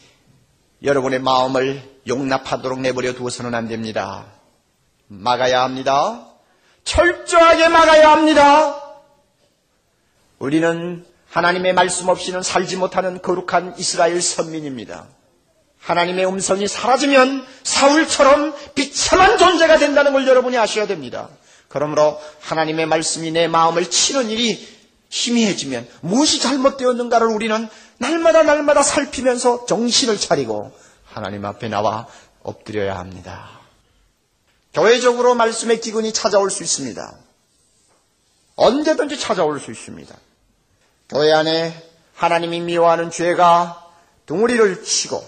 여러분의 0.82 1.20
마음을 1.20 2.00
용납하도록 2.06 2.80
내버려 2.80 3.14
두어서는 3.14 3.54
안 3.54 3.68
됩니다. 3.68 4.26
막아야 5.06 5.62
합니다. 5.62 6.33
철저하게 6.84 7.68
막아야 7.68 8.12
합니다. 8.12 8.80
우리는 10.38 11.04
하나님의 11.30 11.72
말씀 11.72 12.08
없이는 12.08 12.42
살지 12.42 12.76
못하는 12.76 13.20
거룩한 13.20 13.74
이스라엘 13.78 14.20
선민입니다. 14.20 15.06
하나님의 15.80 16.26
음성이 16.26 16.68
사라지면 16.68 17.44
사울처럼 17.62 18.54
비참한 18.74 19.36
존재가 19.38 19.78
된다는 19.78 20.12
걸 20.12 20.26
여러분이 20.26 20.56
아셔야 20.56 20.86
됩니다. 20.86 21.28
그러므로 21.68 22.20
하나님의 22.40 22.86
말씀이 22.86 23.30
내 23.32 23.48
마음을 23.48 23.90
치는 23.90 24.30
일이 24.30 24.66
희미해지면 25.10 25.86
무엇이 26.00 26.40
잘못되었는가를 26.40 27.26
우리는 27.26 27.68
날마다 27.98 28.42
날마다 28.42 28.82
살피면서 28.82 29.66
정신을 29.66 30.18
차리고 30.18 30.72
하나님 31.04 31.44
앞에 31.44 31.68
나와 31.68 32.06
엎드려야 32.42 32.98
합니다. 32.98 33.53
교회적으로 34.74 35.34
말씀의 35.34 35.80
기근이 35.80 36.12
찾아올 36.12 36.50
수 36.50 36.62
있습니다. 36.62 37.16
언제든지 38.56 39.18
찾아올 39.18 39.60
수 39.60 39.70
있습니다. 39.70 40.14
교회 41.08 41.32
안에 41.32 41.74
하나님이 42.14 42.60
미워하는 42.60 43.10
죄가 43.10 43.84
둥우리를 44.26 44.82
치고 44.84 45.24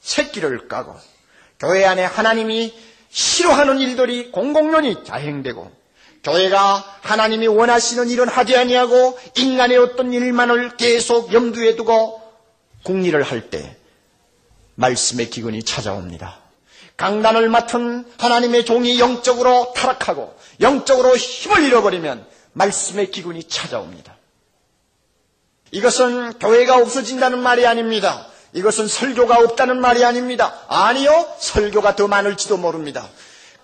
새끼를 0.00 0.68
까고 0.68 0.96
교회 1.58 1.84
안에 1.84 2.04
하나님이 2.04 2.74
싫어하는 3.10 3.78
일들이 3.78 4.32
공공연히 4.32 5.04
자행되고 5.04 5.70
교회가 6.24 6.98
하나님이 7.02 7.46
원하시는 7.48 8.08
일은 8.08 8.28
하지 8.28 8.56
아니하고 8.56 9.18
인간의 9.36 9.76
어떤 9.78 10.12
일만을 10.12 10.76
계속 10.76 11.32
염두에 11.32 11.76
두고 11.76 12.20
국리를 12.84 13.20
할 13.22 13.50
때 13.50 13.76
말씀의 14.76 15.30
기근이 15.30 15.62
찾아옵니다. 15.62 16.41
강단을 16.96 17.48
맡은 17.48 18.04
하나님의 18.18 18.64
종이 18.64 19.00
영적으로 19.00 19.72
타락하고 19.74 20.34
영적으로 20.60 21.16
힘을 21.16 21.64
잃어버리면 21.64 22.26
말씀의 22.52 23.10
기근이 23.10 23.44
찾아옵니다. 23.44 24.16
이것은 25.70 26.38
교회가 26.38 26.76
없어진다는 26.76 27.38
말이 27.38 27.66
아닙니다. 27.66 28.26
이것은 28.52 28.86
설교가 28.86 29.38
없다는 29.38 29.80
말이 29.80 30.04
아닙니다. 30.04 30.54
아니요, 30.68 31.26
설교가 31.38 31.96
더 31.96 32.06
많을지도 32.06 32.58
모릅니다. 32.58 33.08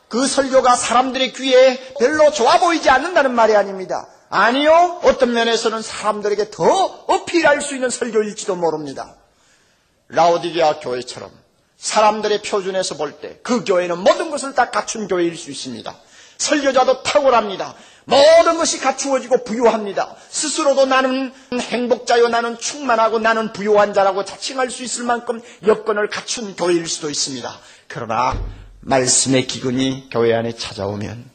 그 0.09 0.27
설교가 0.27 0.75
사람들의 0.75 1.35
귀에 1.35 1.95
별로 1.99 2.33
좋아 2.33 2.59
보이지 2.59 2.89
않는다는 2.89 3.35
말이 3.35 3.55
아닙니다. 3.55 4.09
아니요. 4.31 5.01
어떤 5.05 5.33
면에서는 5.33 5.81
사람들에게 5.83 6.51
더 6.51 6.65
어필할 7.07 7.61
수 7.61 7.75
있는 7.75 7.91
설교일지도 7.91 8.57
모릅니다. 8.57 9.15
라오디게아 10.09 10.81
교회처럼 10.81 11.31
사람들의 11.79 12.43
표준에서 12.43 12.97
볼 12.97 13.21
때 13.21 13.39
그 13.43 13.65
교회는 13.65 13.99
모든 13.99 14.31
것을 14.31 14.55
다 14.55 14.71
갖춘 14.71 15.09
교회일 15.09 15.37
수 15.37 15.51
있습니다. 15.51 15.95
설교자도 16.39 17.03
탁월합니다. 17.03 17.75
모든 18.05 18.57
것이 18.57 18.79
갖추어지고 18.81 19.45
부유합니다. 19.45 20.17
스스로도 20.31 20.87
나는 20.87 21.33
행복자요, 21.53 22.29
나는 22.29 22.59
충만하고 22.59 23.19
나는 23.19 23.53
부유한 23.53 23.93
자라고 23.93 24.25
자칭할 24.25 24.71
수 24.71 24.83
있을 24.83 25.05
만큼 25.05 25.41
여건을 25.67 26.09
갖춘 26.09 26.57
교회일 26.57 26.89
수도 26.89 27.11
있습니다. 27.11 27.59
그러나 27.87 28.35
말씀의 28.81 29.47
기근이 29.47 30.09
교회 30.11 30.35
안에 30.35 30.53
찾아오면 30.53 31.31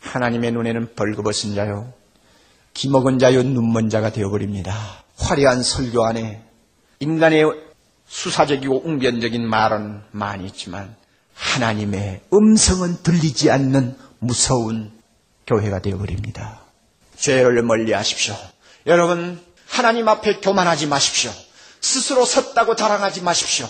하나님의 0.00 0.52
눈에는 0.52 0.94
벌거벗은 0.94 1.54
자요, 1.54 1.92
기먹은 2.72 3.18
자요, 3.18 3.42
눈먼 3.42 3.90
자가 3.90 4.10
되어버립니다. 4.10 5.04
화려한 5.18 5.62
설교 5.62 6.04
안에 6.04 6.42
인간의 7.00 7.44
수사적이고 8.06 8.82
웅변적인 8.86 9.46
말은 9.48 10.02
많이 10.12 10.46
있지만 10.46 10.94
하나님의 11.34 12.22
음성은 12.32 13.02
들리지 13.02 13.50
않는 13.50 13.96
무서운 14.18 14.92
교회가 15.46 15.80
되어버립니다. 15.80 16.60
죄를 17.16 17.62
멀리 17.62 17.92
하십시오. 17.92 18.36
여러분, 18.86 19.40
하나님 19.68 20.08
앞에 20.08 20.40
교만하지 20.40 20.86
마십시오. 20.86 21.32
스스로 21.80 22.24
섰다고 22.24 22.76
자랑하지 22.76 23.22
마십시오. 23.22 23.68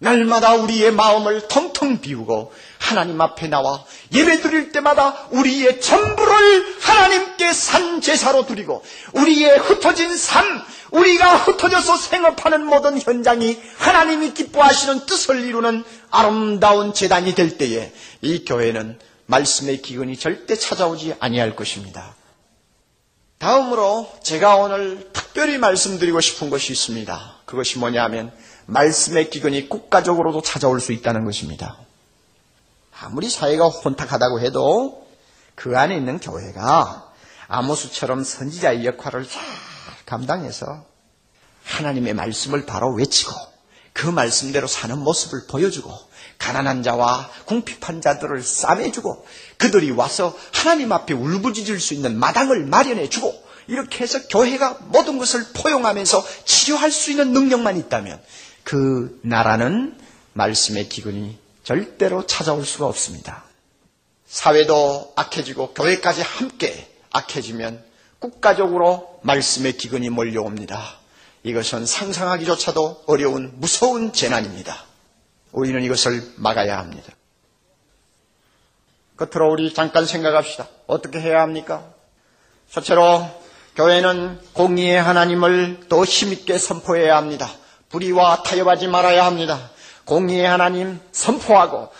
날마다 0.00 0.54
우리의 0.54 0.92
마음을 0.92 1.46
텅텅 1.46 2.00
비우고 2.00 2.52
하나님 2.78 3.20
앞에 3.20 3.48
나와 3.48 3.84
예배 4.12 4.40
드릴 4.40 4.72
때마다 4.72 5.28
우리의 5.30 5.80
전부를 5.80 6.80
하나님께 6.80 7.52
산 7.52 8.00
제사로 8.00 8.46
드리고 8.46 8.82
우리의 9.12 9.58
흩어진 9.58 10.16
삶, 10.16 10.62
우리가 10.90 11.36
흩어져서 11.36 11.98
생업하는 11.98 12.64
모든 12.64 12.98
현장이 12.98 13.60
하나님이 13.76 14.32
기뻐하시는 14.32 15.04
뜻을 15.04 15.44
이루는 15.44 15.84
아름다운 16.10 16.94
재단이 16.94 17.34
될 17.34 17.58
때에 17.58 17.92
이 18.22 18.44
교회는 18.46 18.98
말씀의 19.26 19.82
기근이 19.82 20.16
절대 20.16 20.56
찾아오지 20.56 21.16
아니할 21.20 21.54
것입니다. 21.54 22.16
다음으로 23.38 24.10
제가 24.22 24.56
오늘 24.56 25.10
특별히 25.12 25.58
말씀드리고 25.58 26.20
싶은 26.20 26.48
것이 26.48 26.72
있습니다. 26.72 27.36
그것이 27.44 27.78
뭐냐면 27.78 28.32
말씀의 28.70 29.30
기근이 29.30 29.68
국가적으로도 29.68 30.42
찾아올 30.42 30.80
수 30.80 30.92
있다는 30.92 31.24
것입니다. 31.24 31.76
아무리 33.00 33.28
사회가 33.28 33.68
혼탁하다고 33.68 34.40
해도 34.40 35.06
그 35.54 35.76
안에 35.78 35.96
있는 35.96 36.18
교회가 36.18 37.12
아모스처럼 37.48 38.22
선지자의 38.24 38.84
역할을 38.86 39.28
잘 39.28 39.42
감당해서 40.06 40.84
하나님의 41.64 42.14
말씀을 42.14 42.66
바로 42.66 42.92
외치고 42.94 43.32
그 43.92 44.06
말씀대로 44.06 44.66
사는 44.66 44.96
모습을 44.98 45.46
보여주고 45.48 45.92
가난한 46.38 46.82
자와 46.82 47.28
궁핍한 47.46 48.00
자들을 48.00 48.42
싸매주고 48.42 49.26
그들이 49.58 49.90
와서 49.90 50.36
하나님 50.52 50.92
앞에 50.92 51.12
울부짖을 51.12 51.80
수 51.80 51.94
있는 51.94 52.18
마당을 52.18 52.66
마련해주고 52.66 53.50
이렇게 53.66 54.02
해서 54.02 54.26
교회가 54.28 54.78
모든 54.86 55.18
것을 55.18 55.44
포용하면서 55.54 56.24
치료할 56.44 56.90
수 56.90 57.10
있는 57.10 57.32
능력만 57.32 57.76
있다면 57.76 58.20
그 58.70 59.18
나라는 59.24 59.98
말씀의 60.34 60.88
기근이 60.88 61.36
절대로 61.64 62.24
찾아올 62.24 62.64
수가 62.64 62.86
없습니다. 62.86 63.42
사회도 64.28 65.12
악해지고 65.16 65.74
교회까지 65.74 66.22
함께 66.22 66.88
악해지면 67.10 67.82
국가적으로 68.20 69.18
말씀의 69.22 69.76
기근이 69.76 70.08
몰려옵니다. 70.10 71.00
이것은 71.42 71.84
상상하기조차도 71.84 73.06
어려운 73.08 73.50
무서운 73.56 74.12
재난입니다. 74.12 74.84
우리는 75.50 75.82
이것을 75.82 76.22
막아야 76.36 76.78
합니다. 76.78 77.12
끝으로 79.16 79.50
우리 79.50 79.74
잠깐 79.74 80.06
생각합시다. 80.06 80.68
어떻게 80.86 81.20
해야 81.20 81.42
합니까? 81.42 81.92
첫째로 82.70 83.28
교회는 83.74 84.38
공의의 84.52 85.02
하나님을 85.02 85.88
더 85.88 86.04
힘있게 86.04 86.56
선포해야 86.56 87.16
합니다. 87.16 87.50
불의와 87.90 88.42
타협하지 88.44 88.88
말아야 88.88 89.24
합니다. 89.24 89.70
공의의 90.04 90.46
하나님 90.46 90.98
선포하고 91.12 91.90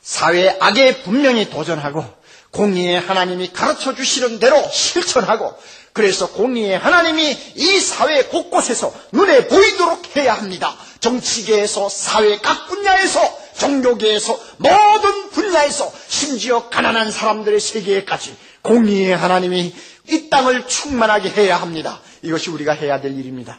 사회 0.00 0.56
악에 0.60 1.02
분명히 1.02 1.50
도전하고 1.50 2.04
공의의 2.52 3.00
하나님이 3.00 3.52
가르쳐 3.52 3.94
주시는 3.94 4.38
대로 4.40 4.56
실천하고 4.72 5.54
그래서 5.92 6.28
공의의 6.28 6.78
하나님이 6.78 7.36
이 7.56 7.80
사회 7.80 8.24
곳곳에서 8.24 8.92
눈에 9.12 9.46
보이도록 9.46 10.16
해야 10.16 10.34
합니다. 10.34 10.74
정치계에서 11.00 11.88
사회 11.88 12.38
각 12.38 12.68
분야에서 12.68 13.20
종교계에서 13.58 14.38
모든 14.58 15.30
분야에서 15.30 15.92
심지어 16.08 16.68
가난한 16.68 17.10
사람들의 17.10 17.60
세계에까지 17.60 18.36
공의의 18.62 19.16
하나님이 19.16 19.74
이 20.08 20.28
땅을 20.30 20.66
충만하게 20.66 21.30
해야 21.30 21.56
합니다. 21.60 22.00
이것이 22.22 22.50
우리가 22.50 22.72
해야 22.72 23.00
될 23.00 23.18
일입니다. 23.18 23.58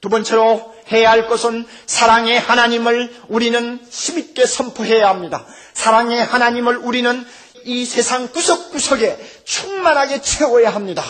두 0.00 0.08
번째로 0.08 0.74
해야 0.92 1.10
할 1.10 1.26
것은 1.28 1.66
사랑의 1.86 2.38
하나님을 2.38 3.14
우리는 3.28 3.80
힘있게 3.90 4.46
선포해야 4.46 5.08
합니다. 5.08 5.44
사랑의 5.74 6.24
하나님을 6.24 6.76
우리는 6.76 7.26
이 7.64 7.84
세상 7.84 8.28
구석구석에 8.28 9.42
충만하게 9.44 10.22
채워야 10.22 10.70
합니다. 10.74 11.02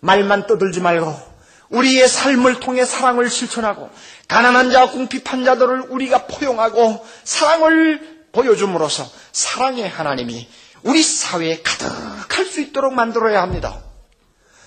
말만 0.00 0.46
떠들지 0.46 0.80
말고 0.80 1.30
우리의 1.68 2.08
삶을 2.08 2.58
통해 2.60 2.84
사랑을 2.84 3.30
실천하고 3.30 3.90
가난한 4.28 4.72
자, 4.72 4.90
궁핍한 4.90 5.44
자들을 5.44 5.86
우리가 5.90 6.26
포용하고 6.26 7.06
사랑을 7.24 8.20
보여줌으로써 8.32 9.08
사랑의 9.32 9.88
하나님이 9.88 10.48
우리 10.82 11.02
사회에 11.02 11.62
가득할 11.62 12.44
수 12.46 12.60
있도록 12.60 12.94
만들어야 12.94 13.42
합니다. 13.42 13.80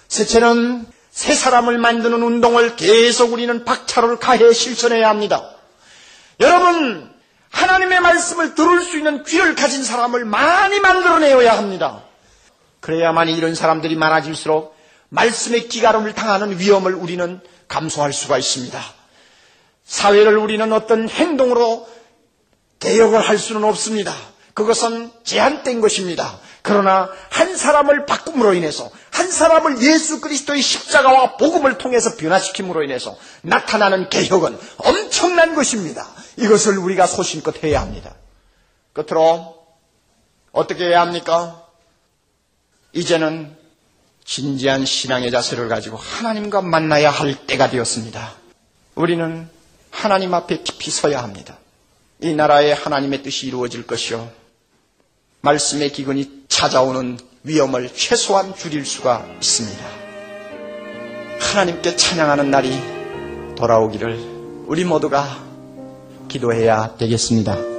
셋째는 0.07 0.85
새 1.13 1.35
사람을 1.35 1.77
만드는 1.77 2.23
운동을 2.23 2.75
계속 2.75 3.33
우리는 3.33 3.63
박차를 3.63 4.17
가해 4.17 4.51
실천해야 4.51 5.07
합니다. 5.07 5.51
여러분, 6.39 7.13
하나님의 7.51 7.99
말씀을 8.01 8.55
들을 8.55 8.81
수 8.81 8.97
있는 8.97 9.23
귀를 9.23 9.53
가진 9.53 9.83
사람을 9.83 10.25
많이 10.25 10.79
만들어내어야 10.79 11.55
합니다. 11.55 12.01
그래야만 12.79 13.29
이런 13.29 13.53
사람들이 13.53 13.95
많아질수록 13.95 14.75
말씀의 15.09 15.69
기가름을 15.69 16.15
당하는 16.15 16.57
위험을 16.57 16.95
우리는 16.95 17.39
감수할 17.67 18.11
수가 18.11 18.39
있습니다. 18.39 18.83
사회를 19.85 20.35
우리는 20.37 20.73
어떤 20.73 21.07
행동으로 21.07 21.87
개혁을 22.79 23.19
할 23.21 23.37
수는 23.37 23.63
없습니다. 23.65 24.15
그것은 24.55 25.11
제한된 25.23 25.79
것입니다. 25.79 26.39
그러나 26.63 27.09
한 27.29 27.55
사람을 27.57 28.05
바꿈으로 28.05 28.53
인해서 28.53 28.89
한 29.11 29.29
사람을 29.29 29.81
예수 29.83 30.21
그리스도의 30.21 30.61
십자가와 30.61 31.35
복음을 31.35 31.77
통해서 31.77 32.15
변화시킴으로 32.15 32.83
인해서 32.83 33.17
나타나는 33.41 34.09
개혁은 34.09 34.57
엄청난 34.77 35.55
것입니다. 35.55 36.07
이것을 36.37 36.77
우리가 36.77 37.05
소신껏 37.05 37.61
해야 37.63 37.81
합니다. 37.81 38.15
끝으로 38.93 39.61
어떻게 40.53 40.85
해야 40.85 41.01
합니까? 41.01 41.67
이제는 42.93 43.57
진지한 44.23 44.85
신앙의 44.85 45.31
자세를 45.31 45.67
가지고 45.67 45.97
하나님과 45.97 46.61
만나야 46.61 47.11
할 47.11 47.45
때가 47.45 47.69
되었습니다. 47.69 48.35
우리는 48.95 49.49
하나님 49.91 50.33
앞에 50.33 50.63
깊이 50.63 50.91
서야 50.91 51.21
합니다. 51.21 51.57
이 52.21 52.33
나라에 52.33 52.71
하나님의 52.71 53.21
뜻이 53.21 53.47
이루어질 53.47 53.85
것이요. 53.85 54.31
말씀의 55.41 55.91
기근이 55.91 56.42
찾아오는 56.53 57.17
위험을 57.43 57.89
최소한 57.93 58.55
줄일 58.55 58.85
수가 58.85 59.25
있습니다. 59.41 59.83
하나님께 61.39 61.95
찬양하는 61.95 62.51
날이 62.51 62.79
돌아오기를 63.55 64.19
우리 64.67 64.85
모두가 64.85 65.25
기도해야 66.29 66.95
되겠습니다. 66.95 67.72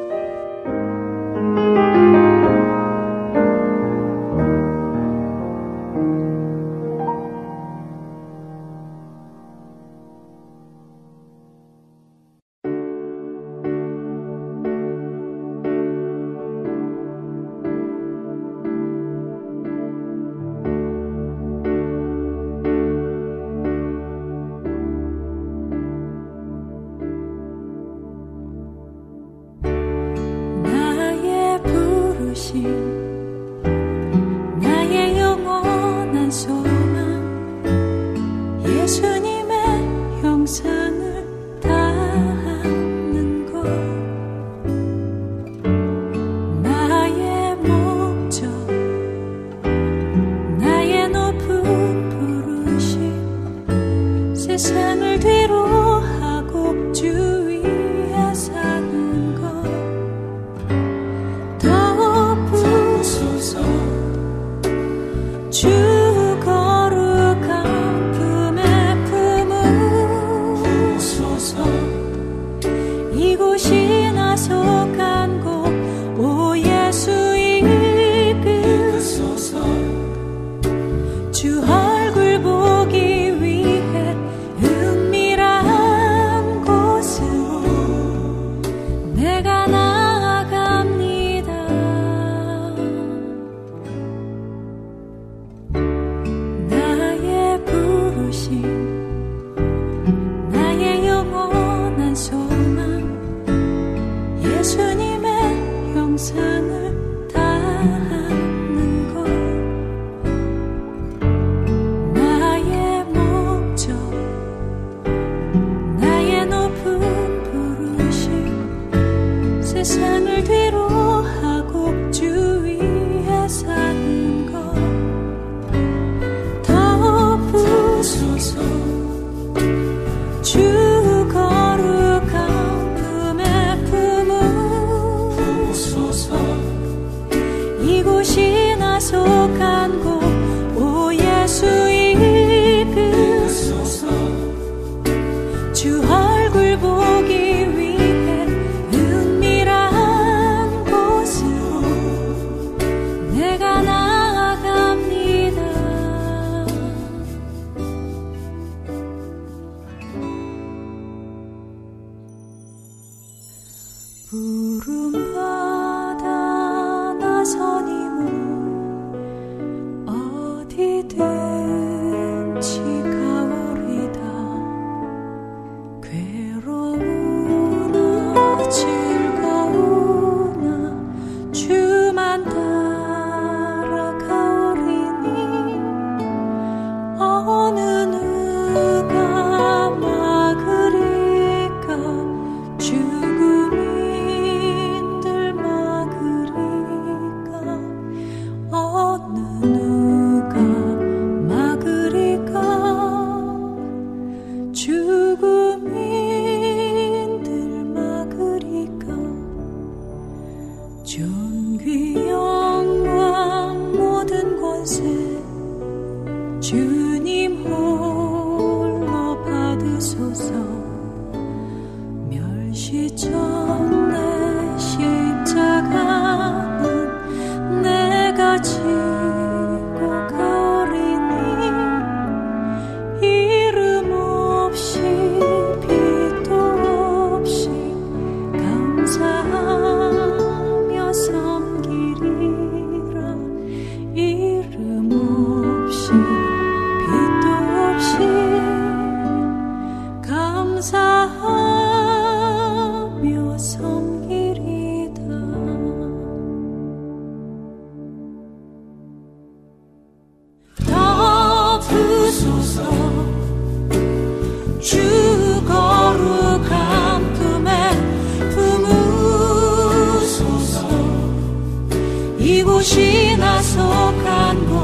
사는 272.85 274.66
곳 274.68 274.84